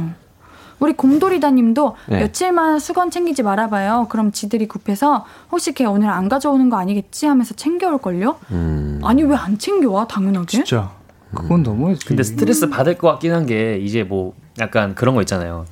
[0.84, 2.20] 우리 곰돌이다님도 네.
[2.20, 4.08] 며칠만 수건 챙기지 말아봐요.
[4.10, 8.36] 그럼 지들이 급해서 혹시 걔 오늘 안 가져오는 거 아니겠지 하면서 챙겨올 걸요.
[8.52, 9.00] 음.
[9.04, 10.46] 아니 왜 안 챙겨와 당연하게?
[10.48, 10.92] 진짜.
[11.34, 12.06] 그건 너무했지.
[12.06, 15.66] 근데 스트레스 받을 것 같긴 한 게 이제 뭐 약간 그런 거 있잖아요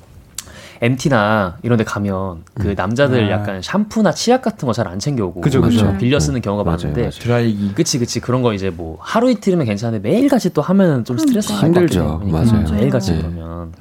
[0.80, 3.30] MT나 이런 데 가면 그 남자들 아.
[3.30, 5.84] 약간 샴푸나 치약 같은 거 잘 안 챙겨오고 그죠, 그죠.
[5.84, 5.98] 맞아요.
[5.98, 7.10] 빌려 쓰는 경우가 맞아요, 많은데 맞아요.
[7.12, 7.74] 드라이기.
[7.74, 11.60] 그치 그치 그런 거 이제 뭐 하루 이틀이면 괜찮은데 매일같이 또 하면은 좀 스트레스 받을
[11.72, 12.20] 것 힘들죠.
[12.24, 12.64] 맞아요.
[12.72, 13.18] 매일같이 네.
[13.18, 13.72] 그러면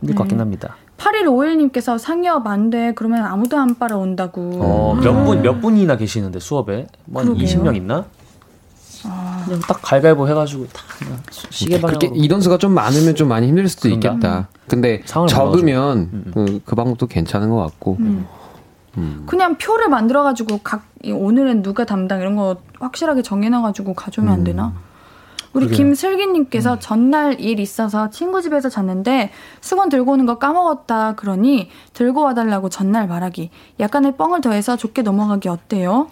[0.00, 0.76] 힘들 것 같긴 합니다.
[0.98, 2.92] 8151님께서 상여업 안 돼.
[2.94, 4.58] 그러면 아무도 안 빨아온다고.
[4.62, 6.86] 어, 몇 분, 몇 분이나 계시는데 수업에?
[7.06, 7.46] 뭐한 그러게요.
[7.62, 8.04] 20명 있나?
[9.44, 13.46] 그냥 딱 갈갈보 해가지고 다 그냥 수- 시계 방향 그렇게 인원수가 좀 많으면 좀 많이
[13.46, 14.08] 힘들 수도 그런가?
[14.08, 14.48] 있겠다.
[14.66, 17.98] 근데 상황을 적으면 음, 그, 그 방법도 괜찮은 것 같고.
[19.26, 24.72] 그냥 표를 만들어가지고 각이 오늘은 누가 담당 이런 거 확실하게 정해놔가지고 가져오면 안 되나?
[25.56, 29.30] 우리 김슬기님께서 전날 일 있어서 친구 집에서 잤는데
[29.62, 33.50] 수건 들고 오는 거 까먹었다 그러니 들고 와달라고 전날 말하기.
[33.80, 36.08] 약간의 뻥을 더해서 좋게 넘어가기 어때요?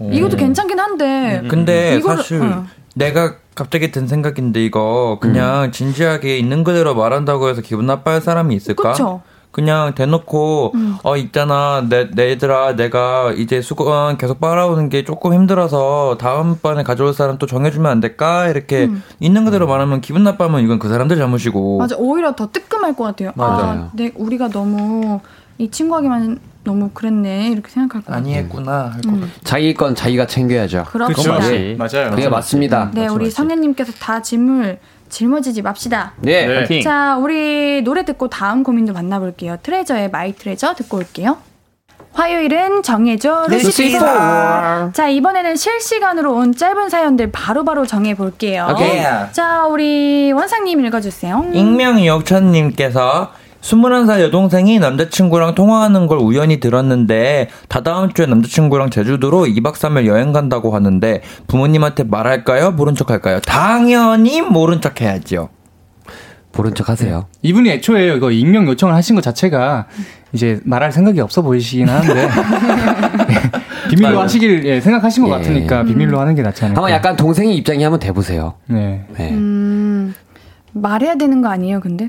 [0.00, 1.42] 이것도 괜찮긴 한데.
[1.48, 2.64] 근데 이거를- 사실 어.
[2.96, 8.92] 내가 갑자기 든 생각인데 이거 그냥 진지하게 있는 그대로 말한다고 해서 기분 나빠할 사람이 있을까?
[8.92, 9.22] 그쵸?
[9.52, 10.72] 그냥 대놓고
[11.04, 17.38] 어 있잖아 내 내들아 내가 이제 수건 계속 빨아오는 게 조금 힘들어서 다음번에 가져올 사람
[17.38, 18.90] 또 정해주면 안 될까 이렇게
[19.20, 23.30] 있는 그대로 말하면 기분 나빠하면 이건 그 사람들 잘못이고 맞아 오히려 더 뜨끔할 것 같아요.
[23.30, 23.90] 아, 맞아요.
[23.92, 25.20] 내 우리가 너무
[25.58, 28.20] 이 친구하기만 너무 그랬네 이렇게 생각할 것 같아요.
[28.22, 29.32] 아니 했구나 할것 같아.
[29.44, 30.84] 자기 건 자기가 챙겨야죠.
[30.88, 31.34] 그렇습니다.
[31.34, 31.76] 맞지.
[31.78, 32.10] 맞아요.
[32.10, 32.90] 그게 맞습니다.
[32.94, 33.30] 네, 맞지, 우리.
[33.30, 34.78] 성현님께서 다 질문
[35.12, 36.14] 짊어지지 맙시다.
[36.20, 36.46] 네.
[36.46, 36.54] 네.
[36.56, 36.82] 파이팅!
[36.82, 39.58] 자, 우리 노래 듣고 다음 고민도 만나볼게요.
[39.62, 41.36] 트레저의 My Treasure 듣고 올게요.
[42.14, 44.90] 화요일은 정해줘 루시퍼.
[44.92, 48.68] 자, 이번에는 실시간으로 온 짧은 사연들 바로바로 정해 볼게요.
[48.70, 49.02] 오케이.
[49.32, 51.46] 자, 우리 원상님 읽어주세요.
[51.52, 53.32] 익명 역천님께서
[53.62, 60.74] 21살 여동생이 남자친구랑 통화하는 걸 우연히 들었는데 다다음 주에 남자친구랑 제주도로 2박 3일 여행 간다고
[60.74, 62.72] 하는데 부모님한테 말할까요?
[62.72, 63.40] 모른 척 할까요?
[63.46, 65.48] 당연히 모른 척 해야죠.
[66.54, 67.26] 모른 척 하세요.
[67.40, 69.86] 이분이 애초에 이거 익명 요청을 하신 것 자체가
[70.32, 72.28] 이제 말할 생각이 없어 보이시긴 하는데
[73.88, 75.32] 비밀로 하시길 예, 생각하신 것 예.
[75.38, 76.80] 같으니까 비밀로 하는 게 낫지 않을까.
[76.82, 78.54] 한번 약간 동생의 입장이 한번 돼보세요.
[78.66, 79.06] 네.
[79.16, 79.30] 네.
[79.30, 80.14] 음,
[80.72, 82.08] 말해야 되는 거 아니에요, 근데?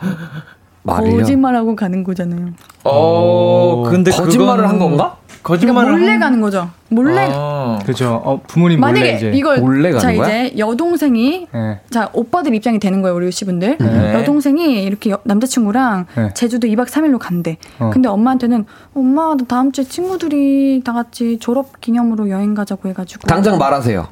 [0.86, 1.16] 말을요.
[1.18, 2.48] 거짓말하고 가는 거잖아요.
[2.84, 5.16] 어, 근데 거짓말을 그거는- 한 건가?
[5.42, 6.70] 그러니까 거짓말을 몰래 한- 가는 거죠.
[6.88, 7.28] 몰래.
[7.32, 7.78] 아.
[7.84, 8.20] 그죠.
[8.24, 9.32] 어, 부모님 몰래 만약에 이제.
[9.34, 10.44] 이걸 몰래 가는 자 거야?
[10.44, 11.80] 이제 여동생이 예.
[11.90, 14.14] 자 오빠들 입장이 되는 거예요 우리 씨분들 네.
[14.14, 16.30] 여동생이 이렇게 여- 남자친구랑 네.
[16.34, 17.90] 제주도 2박 3일로 간대 어.
[17.92, 23.58] 근데 엄마한테는 엄마 나 다음 주에 친구들이 다 같이 졸업 기념으로 여행 가자고 해가지고 당장
[23.58, 24.06] 말하세요.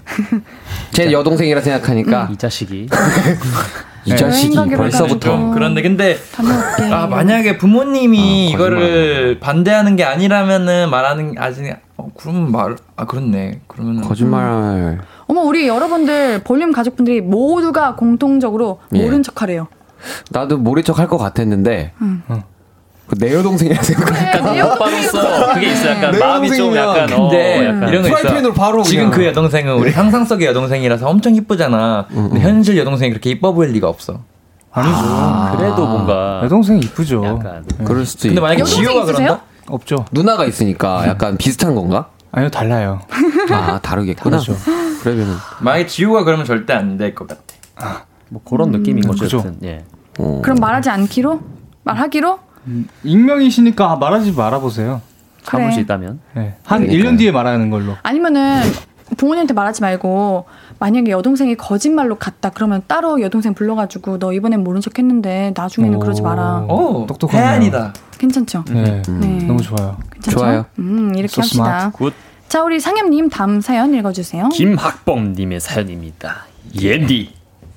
[0.92, 2.88] 제 여동생이라 생각하니까 이 자식이.
[4.06, 5.50] 이 자식이 여행 가기로 벌써부터.
[5.54, 12.50] 그런데 근데 다녀올게 아 만약에 부모님이 아, 이거를 반대하는 게 아니라면은 말하는 아직 어, 그러면
[12.52, 15.00] 말 아 그렇네 그러면 거짓말.
[15.26, 19.02] 어머 우리 여러분들 볼륨 가족분들이 모두가 공통적으로 예.
[19.02, 19.68] 모른 척 하래요
[20.30, 21.92] 나도 모른 척 할 것 같았는데
[23.06, 24.12] 그내 여동생이라 생각.
[24.54, 25.90] 네, 오빠로서 그게 있어.
[25.90, 27.06] 약간 내 마음이 좀 약간.
[27.06, 27.88] 근데 어, 약간.
[27.90, 28.52] 이런 거 있어.
[28.54, 29.18] 바로 지금 그냥.
[29.18, 32.06] 그 여동생은 우리 상상 속의 여동생이라서 엄청 이쁘잖아.
[32.08, 34.20] 근데 현실 여동생이 그렇게 이뻐 보일 리가 없어.
[34.72, 35.56] 아니죠.
[35.58, 36.40] 그래도 뭔가.
[36.44, 37.22] 여동생 이쁘죠.
[37.26, 37.64] 약간.
[37.84, 38.40] 그럴 수도 근데 있고.
[38.42, 39.04] 만약에 여동생 지효가?
[39.04, 39.40] 그런다?
[39.68, 40.04] 없죠.
[40.12, 42.08] 누나가 있으니까 약간 비슷한 건가?
[42.32, 43.00] 아니요, 달라요.
[43.52, 44.38] 아 다르겠구나.
[44.38, 44.56] 다르죠.
[45.02, 48.04] 그러면은 만약에 지효가 그러면 절대 안 될 것 같아.
[48.28, 49.24] 뭐 그런 느낌인 거죠.
[49.24, 49.38] 그죠.
[49.38, 49.58] 여튼.
[49.62, 49.84] 예.
[50.18, 50.40] 어.
[50.42, 51.40] 그럼 말하지 않기로
[51.84, 52.38] 말하기로
[53.04, 55.00] 익명이시니까 말하지 말아보세요.
[55.44, 55.82] 참을 수 그래.
[55.82, 56.20] 있다면.
[56.34, 56.54] 네.
[56.64, 57.12] 한 그러니까요.
[57.12, 57.94] 1년 뒤에 말하는 걸로.
[58.02, 58.62] 아니면은
[59.16, 60.46] 부모님한테 말하지 말고
[60.84, 65.98] 만약에 여동생이 거짓말로 갔다 그러면 따로 여동생 불러가지고 너 이번엔 모른 척 했는데 나중에는 오.
[65.98, 67.42] 그러지 마라 오, 똑똑하네요.
[67.42, 67.94] 혜안이다.
[68.18, 68.64] 괜찮죠?
[68.70, 69.00] 네.
[69.08, 69.44] 네.
[69.46, 69.96] 너무 좋아요.
[70.12, 70.38] 괜찮죠?
[70.38, 70.66] 좋아요.
[70.78, 71.62] 음 이렇게 So 합시다.
[71.64, 71.96] smart.
[71.96, 72.12] good.
[72.50, 74.50] 자 우리 상엽님 다음 사연 읽어주세요.
[74.50, 76.44] 김학범님의 사연입니다.
[76.78, 77.32] 옌디.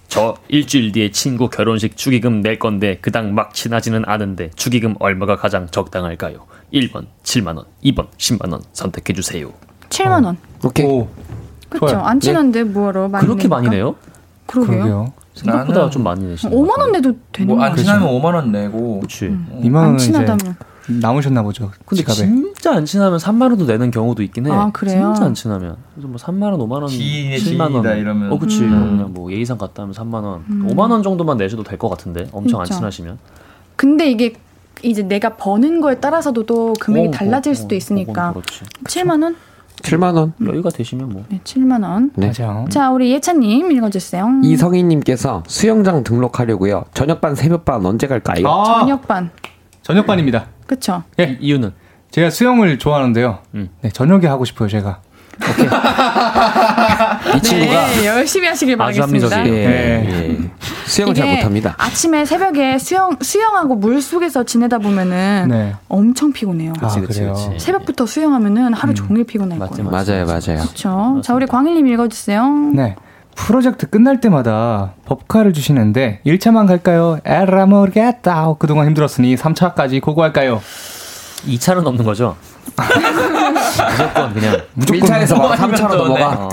[0.10, 5.68] 저 일주일 뒤에 친구 결혼식 축의금 낼 건데 그닥 막 친하지는 않은데 축의금 얼마가 가장
[5.68, 6.40] 적당할까요?
[6.74, 9.54] 1번 7만 원, 2번 10만 원 선택해 주세요.
[9.90, 10.38] 7만 원.
[10.66, 10.86] 오케이.
[10.86, 11.08] 오,
[11.70, 11.98] 그렇죠.
[11.98, 13.56] 안 친한데 뭐하러 많이 그렇게 내니까?
[13.56, 13.96] 많이 내요?
[14.46, 14.74] 그러게요.
[14.76, 15.14] 그러게요.
[15.34, 17.84] 생각보다 좀 많이 내시는 5만 원 내도 되는 뭐거안 아니야?
[17.84, 19.00] 친하면 5만 원 내고.
[19.02, 19.38] 그렇지.
[19.62, 20.56] 2만 안 원은 이제 친하다면.
[20.90, 21.70] 남으셨나 보죠.
[21.86, 22.16] 근데 지갑에.
[22.30, 24.52] 진짜 안 친하면 3만 원도 내는 경우도 있긴 해.
[24.52, 25.12] 아, 그래요?
[25.14, 25.76] 진짜 안 친하면.
[25.94, 27.98] 그래서 뭐 3만 원, 5만 원, 지인의 7만 원.
[27.98, 28.32] 이러면.
[28.32, 28.62] 어, 그치.
[28.64, 28.70] 음.
[28.98, 30.46] 그냥 뭐 예의상 갔다 하면 3만 원.
[30.48, 32.30] 5만 원 정도만 내셔도 될 것 같은데.
[32.32, 32.78] 엄청 안 진짜.
[32.80, 33.18] 친하시면.
[33.76, 34.34] 근데 이게
[34.82, 38.30] 이제 내가 버는 거에 따라서도 또 금액이 어, 달라질 어, 수도 어, 있으니까.
[38.30, 38.64] 그건 그렇지.
[38.86, 39.36] 7만 원?
[39.84, 40.34] 7만 원.
[40.46, 41.24] 여유가 되시면 뭐.
[41.30, 42.12] 네, 7만 원.
[42.16, 42.32] 네.
[42.38, 42.66] 맞아요.
[42.70, 44.42] 자, 우리 예찬님 읽어주세요.
[44.44, 46.86] 이성희님께서 수영장 등록하려고요.
[46.94, 48.48] 저녁반, 새벽반 언제 갈까요?
[48.48, 49.30] 아, 저녁반.
[49.84, 50.48] 저녁반입니다.
[50.66, 51.04] 그쵸?
[51.20, 51.38] 예.
[51.40, 51.72] 이유는
[52.12, 53.40] 제가 수영을 좋아하는데요.
[53.56, 53.70] 음.
[53.82, 55.02] 네, 저녁에 하고 싶어요, 제가.
[57.36, 59.38] 이 친구가 네, 열심히 하시길 바라겠습니다.
[59.38, 59.64] 합리적이에요.
[59.64, 60.38] 예, 네.
[60.42, 60.50] 예.
[60.86, 61.76] 수영을 잘 못합니다.
[61.78, 65.76] 아침에 새벽에 수영 수영하고 물 속에서 지내다 보면은 네.
[65.88, 66.74] 엄청 피곤해요.
[66.82, 67.34] 아, 그치, 그래요.
[67.34, 67.66] 그치.
[67.66, 69.92] 새벽부터 수영하면은 하루 종일 피곤할 맞지, 거예요.
[69.92, 70.62] 맞아요, 맞아요.
[70.64, 71.22] 그렇죠.
[71.24, 72.48] 자, 우리 광일님 읽어주세요.
[72.74, 72.96] 네.
[73.36, 77.20] 프로젝트 끝날 때마다 법카를 주시는데 1차만 갈까요?
[77.24, 78.56] 에라 모르겠다.
[78.58, 80.60] 그동안 힘들었으니 3차까지 고고할까요?
[81.46, 82.36] 2차는 넘는 거죠.
[83.54, 84.58] 무조건 그냥.
[84.80, 86.50] 1차에서 막 3차로 넘어가.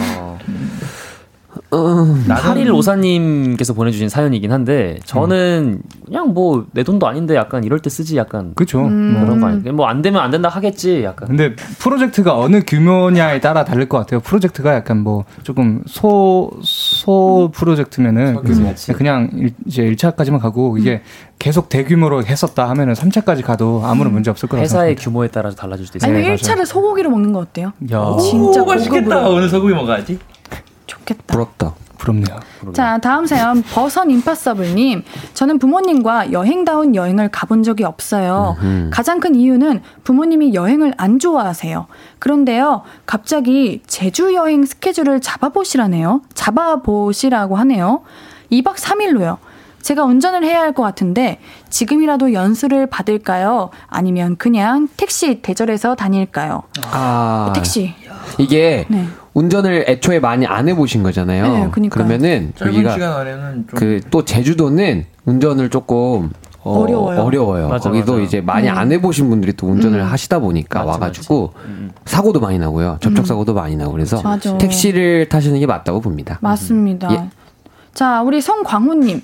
[1.70, 2.14] 어.
[2.28, 8.16] 하릴 오사님께서 보내주신 사연이긴 한데 저는 그냥 뭐 내 돈도 아닌데 약간 이럴 때 쓰지
[8.16, 8.82] 약간 그죠.
[8.82, 9.72] 그런 거 아니에요?
[9.72, 11.26] 뭐안 되면 안 된다 하겠지 약간.
[11.28, 14.20] 근데 프로젝트가 어느 규모냐에 따라 다를 것 같아요.
[14.20, 16.50] 프로젝트가 약간 뭐 조금 소,
[17.04, 18.36] 소 프로젝트면은
[18.96, 21.02] 그냥 일, 이제 1차까지만 가고 이게
[21.38, 25.02] 계속 대규모로 했었다 하면은 3차까지 가도 아무런 문제 없을 거라고 회사의 생각합니다.
[25.04, 26.10] 규모에 따라서 달라질 수도 있어요.
[26.10, 27.72] 아니면 네, 1차를 소고기로 먹는 거 어때요?
[27.92, 29.34] 야, 진짜 고급으로.
[29.34, 30.18] 오늘 소고기 먹어야지.
[30.86, 31.22] 좋겠다.
[31.26, 31.74] 부럽다.
[31.98, 32.38] 부럽네요.
[32.74, 35.04] 자, 다음 사연 버선 임파서블님.
[35.32, 38.56] 저는 부모님과 여행다운 여행을 가본 적이 없어요.
[38.90, 41.86] 가장 큰 이유는 부모님이 여행을 안 좋아하세요.
[42.18, 46.20] 그런데요, 갑자기 제주 여행 스케줄을 잡아보시라네요.
[46.34, 48.02] 잡아보시라고 하네요.
[48.52, 49.38] 2박 3일로요.
[49.80, 51.38] 제가 운전을 해야 할 것 같은데
[51.70, 53.70] 지금이라도 연수를 받을까요?
[53.86, 56.62] 아니면 그냥 택시 대절해서 다닐까요?
[56.90, 57.94] 아, 택시.
[58.38, 59.06] 이게 네.
[59.34, 61.42] 운전을 애초에 많이 안 해보신 거잖아요.
[61.42, 61.90] 네, 그러니까요.
[61.90, 66.30] 그러면은 좀그또 제주도는 운전을 조금
[66.62, 67.20] 어, 어려워요.
[67.20, 67.68] 어려워요.
[67.68, 68.24] 맞아, 거기도 맞아.
[68.24, 68.70] 이제 많이 네.
[68.70, 70.06] 안 해보신 분들이 또 운전을 음.
[70.06, 71.66] 하시다 보니까 맞지, 와가지고 맞지.
[71.66, 71.90] 음, 음.
[72.06, 72.98] 사고도 많이 나고요.
[73.00, 74.56] 접촉 사고도 많이 나고 그래서 맞아.
[74.56, 76.38] 택시를 타시는 게 맞다고 봅니다.
[76.40, 77.12] 맞습니다.
[77.12, 77.28] 예.
[77.92, 79.20] 자, 우리 송광호님.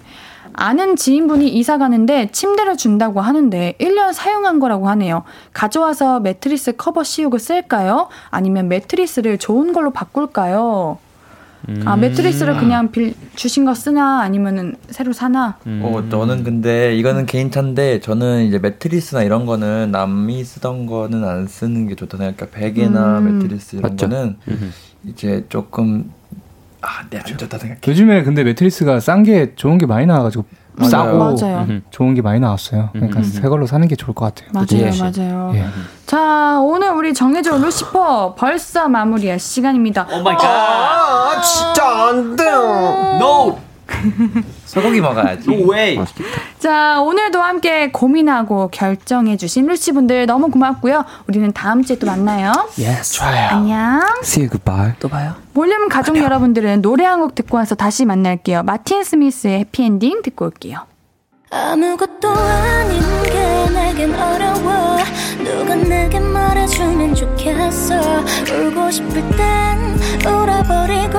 [0.52, 5.22] 아는 지인분이 이사 가는데 침대를 준다고 하는데 1년 사용한 거라고 하네요.
[5.52, 8.08] 가져와서 매트리스 커버 씌우고 쓸까요?
[8.30, 10.98] 아니면 매트리스를 좋은 걸로 바꿀까요?
[11.84, 15.58] 아, 매트리스를 그냥 빌, 주신 거 쓰나 아니면은 새로 사나?
[15.66, 21.46] 어, 저는 근데 이거는 개인 차인데 저는 이제 매트리스나 이런 거는 남이 쓰던 거는 안
[21.46, 22.50] 쓰는 게 좋다 생각해요.
[22.50, 23.38] 베개나 음.
[23.38, 24.08] 매트리스 이런 맞죠.
[24.08, 24.36] 거는
[25.04, 26.10] 이제 조금
[26.82, 27.80] 아, 네, 안 좋다 생각해.
[27.86, 30.90] 요즘에 근데 매트리스가 싼 게 좋은 게 많이 나와가지고 맞아요.
[30.90, 31.66] 싸고 맞아요.
[31.90, 32.88] 좋은 게 많이 나왔어요.
[32.92, 34.50] 그러니까 새 걸로 사는 게 좋을 것 같아요.
[34.54, 34.90] 맞아요, 예.
[34.98, 35.52] 맞아요.
[35.54, 35.66] 예.
[36.06, 40.06] 자, 오늘 우리 정해줘 루시퍼 벌써 마무리할 시간입니다.
[40.10, 40.44] Oh my God.
[40.46, 43.18] 아, 진짜 안 돼요.
[43.20, 43.58] No.
[44.70, 45.50] 소고기 먹어야지.
[45.50, 45.98] No way.
[46.58, 51.04] 자, 오늘도 함께 고민하고 결정해주신 루시 분들 너무 고맙고요.
[51.28, 52.52] 우리는 다음 주에 또 만나요.
[52.78, 53.14] Yes.
[53.14, 53.48] 좋아요.
[53.50, 54.00] 안녕.
[54.22, 54.94] See you goodbye.
[55.00, 55.34] 또 봐요.
[55.54, 58.62] 볼륨 가족 여러분들은 노래 한 곡 듣고 와서 다시 만날게요.
[58.62, 60.86] 마틴 스미스의 해피엔딩 듣고 올게요.
[61.50, 64.96] 아무것도 아닌 게 내겐 어려워
[65.42, 67.94] 누가 내게 말해주면 좋겠어
[68.54, 71.18] 울고 싶을 땐 울어버리고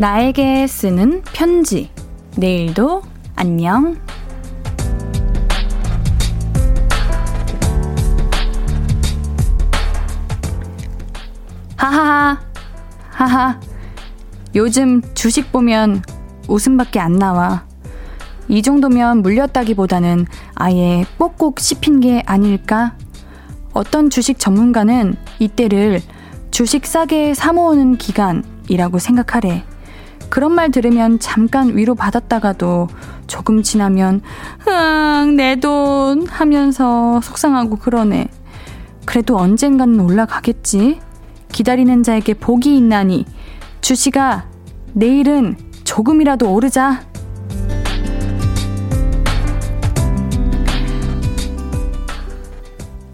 [0.00, 1.90] 나에게 쓰는 편지.
[2.36, 3.02] 내일도
[3.34, 3.96] 안녕.
[11.76, 12.38] 하하하.
[13.10, 13.60] 하하.
[14.54, 16.02] 요즘 주식 보면
[16.46, 17.64] 웃음밖에 안 나와.
[18.46, 22.94] 이 정도면 물렸다기보다는 아예 꼭꼭 씹힌 게 아닐까?
[23.72, 26.00] 어떤 주식 전문가는 이때를
[26.52, 29.64] 주식 싸게 사모으는 기간이라고 생각하래.
[30.28, 32.88] 그런 말 들으면 잠깐 위로 받았다가도
[33.26, 34.22] 조금 지나면
[34.60, 38.28] 흥, 내 돈 하면서 속상하고 그러네.
[39.04, 41.00] 그래도 언젠가는 올라가겠지.
[41.50, 43.24] 기다리는 자에게 복이 있나니
[43.80, 44.44] 주식아
[44.92, 47.00] 내일은 조금이라도 오르자.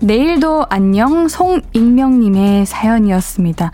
[0.00, 3.72] 내일도 안녕 송익명님의 사연이었습니다.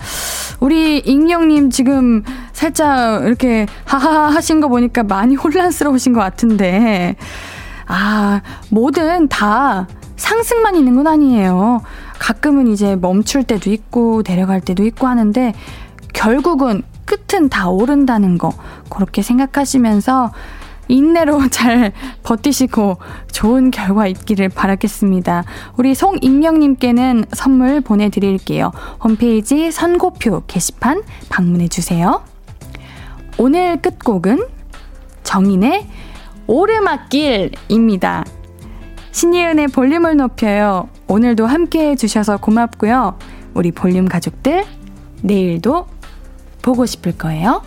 [0.60, 2.22] 우리 익명님 지금
[2.52, 7.16] 살짝 이렇게 하하하 하신 거 보니까 많이 혼란스러우신 것 같은데,
[7.86, 11.80] 아, 뭐든 다 상승만 있는 건 아니에요.
[12.18, 15.54] 가끔은 이제 멈출 때도 있고, 내려갈 때도 있고 하는데,
[16.12, 18.52] 결국은 끝은 다 오른다는 거,
[18.90, 20.30] 그렇게 생각하시면서,
[20.90, 21.92] 인내로 잘
[22.22, 22.98] 버티시고
[23.32, 25.44] 좋은 결과 있기를 바라겠습니다.
[25.76, 28.72] 우리 송익명님께는 선물 보내드릴게요.
[29.02, 32.22] 홈페이지 선고표 게시판 방문해주세요.
[33.38, 34.46] 오늘 끝곡은
[35.22, 35.86] 정인의
[36.46, 38.24] 오르막길입니다.
[39.12, 40.88] 신예은의 볼륨을 높여요.
[41.08, 43.16] 오늘도 함께 해주셔서 고맙고요.
[43.54, 44.64] 우리 볼륨 가족들,
[45.22, 45.86] 내일도
[46.62, 47.62] 보고 싶을 거예요.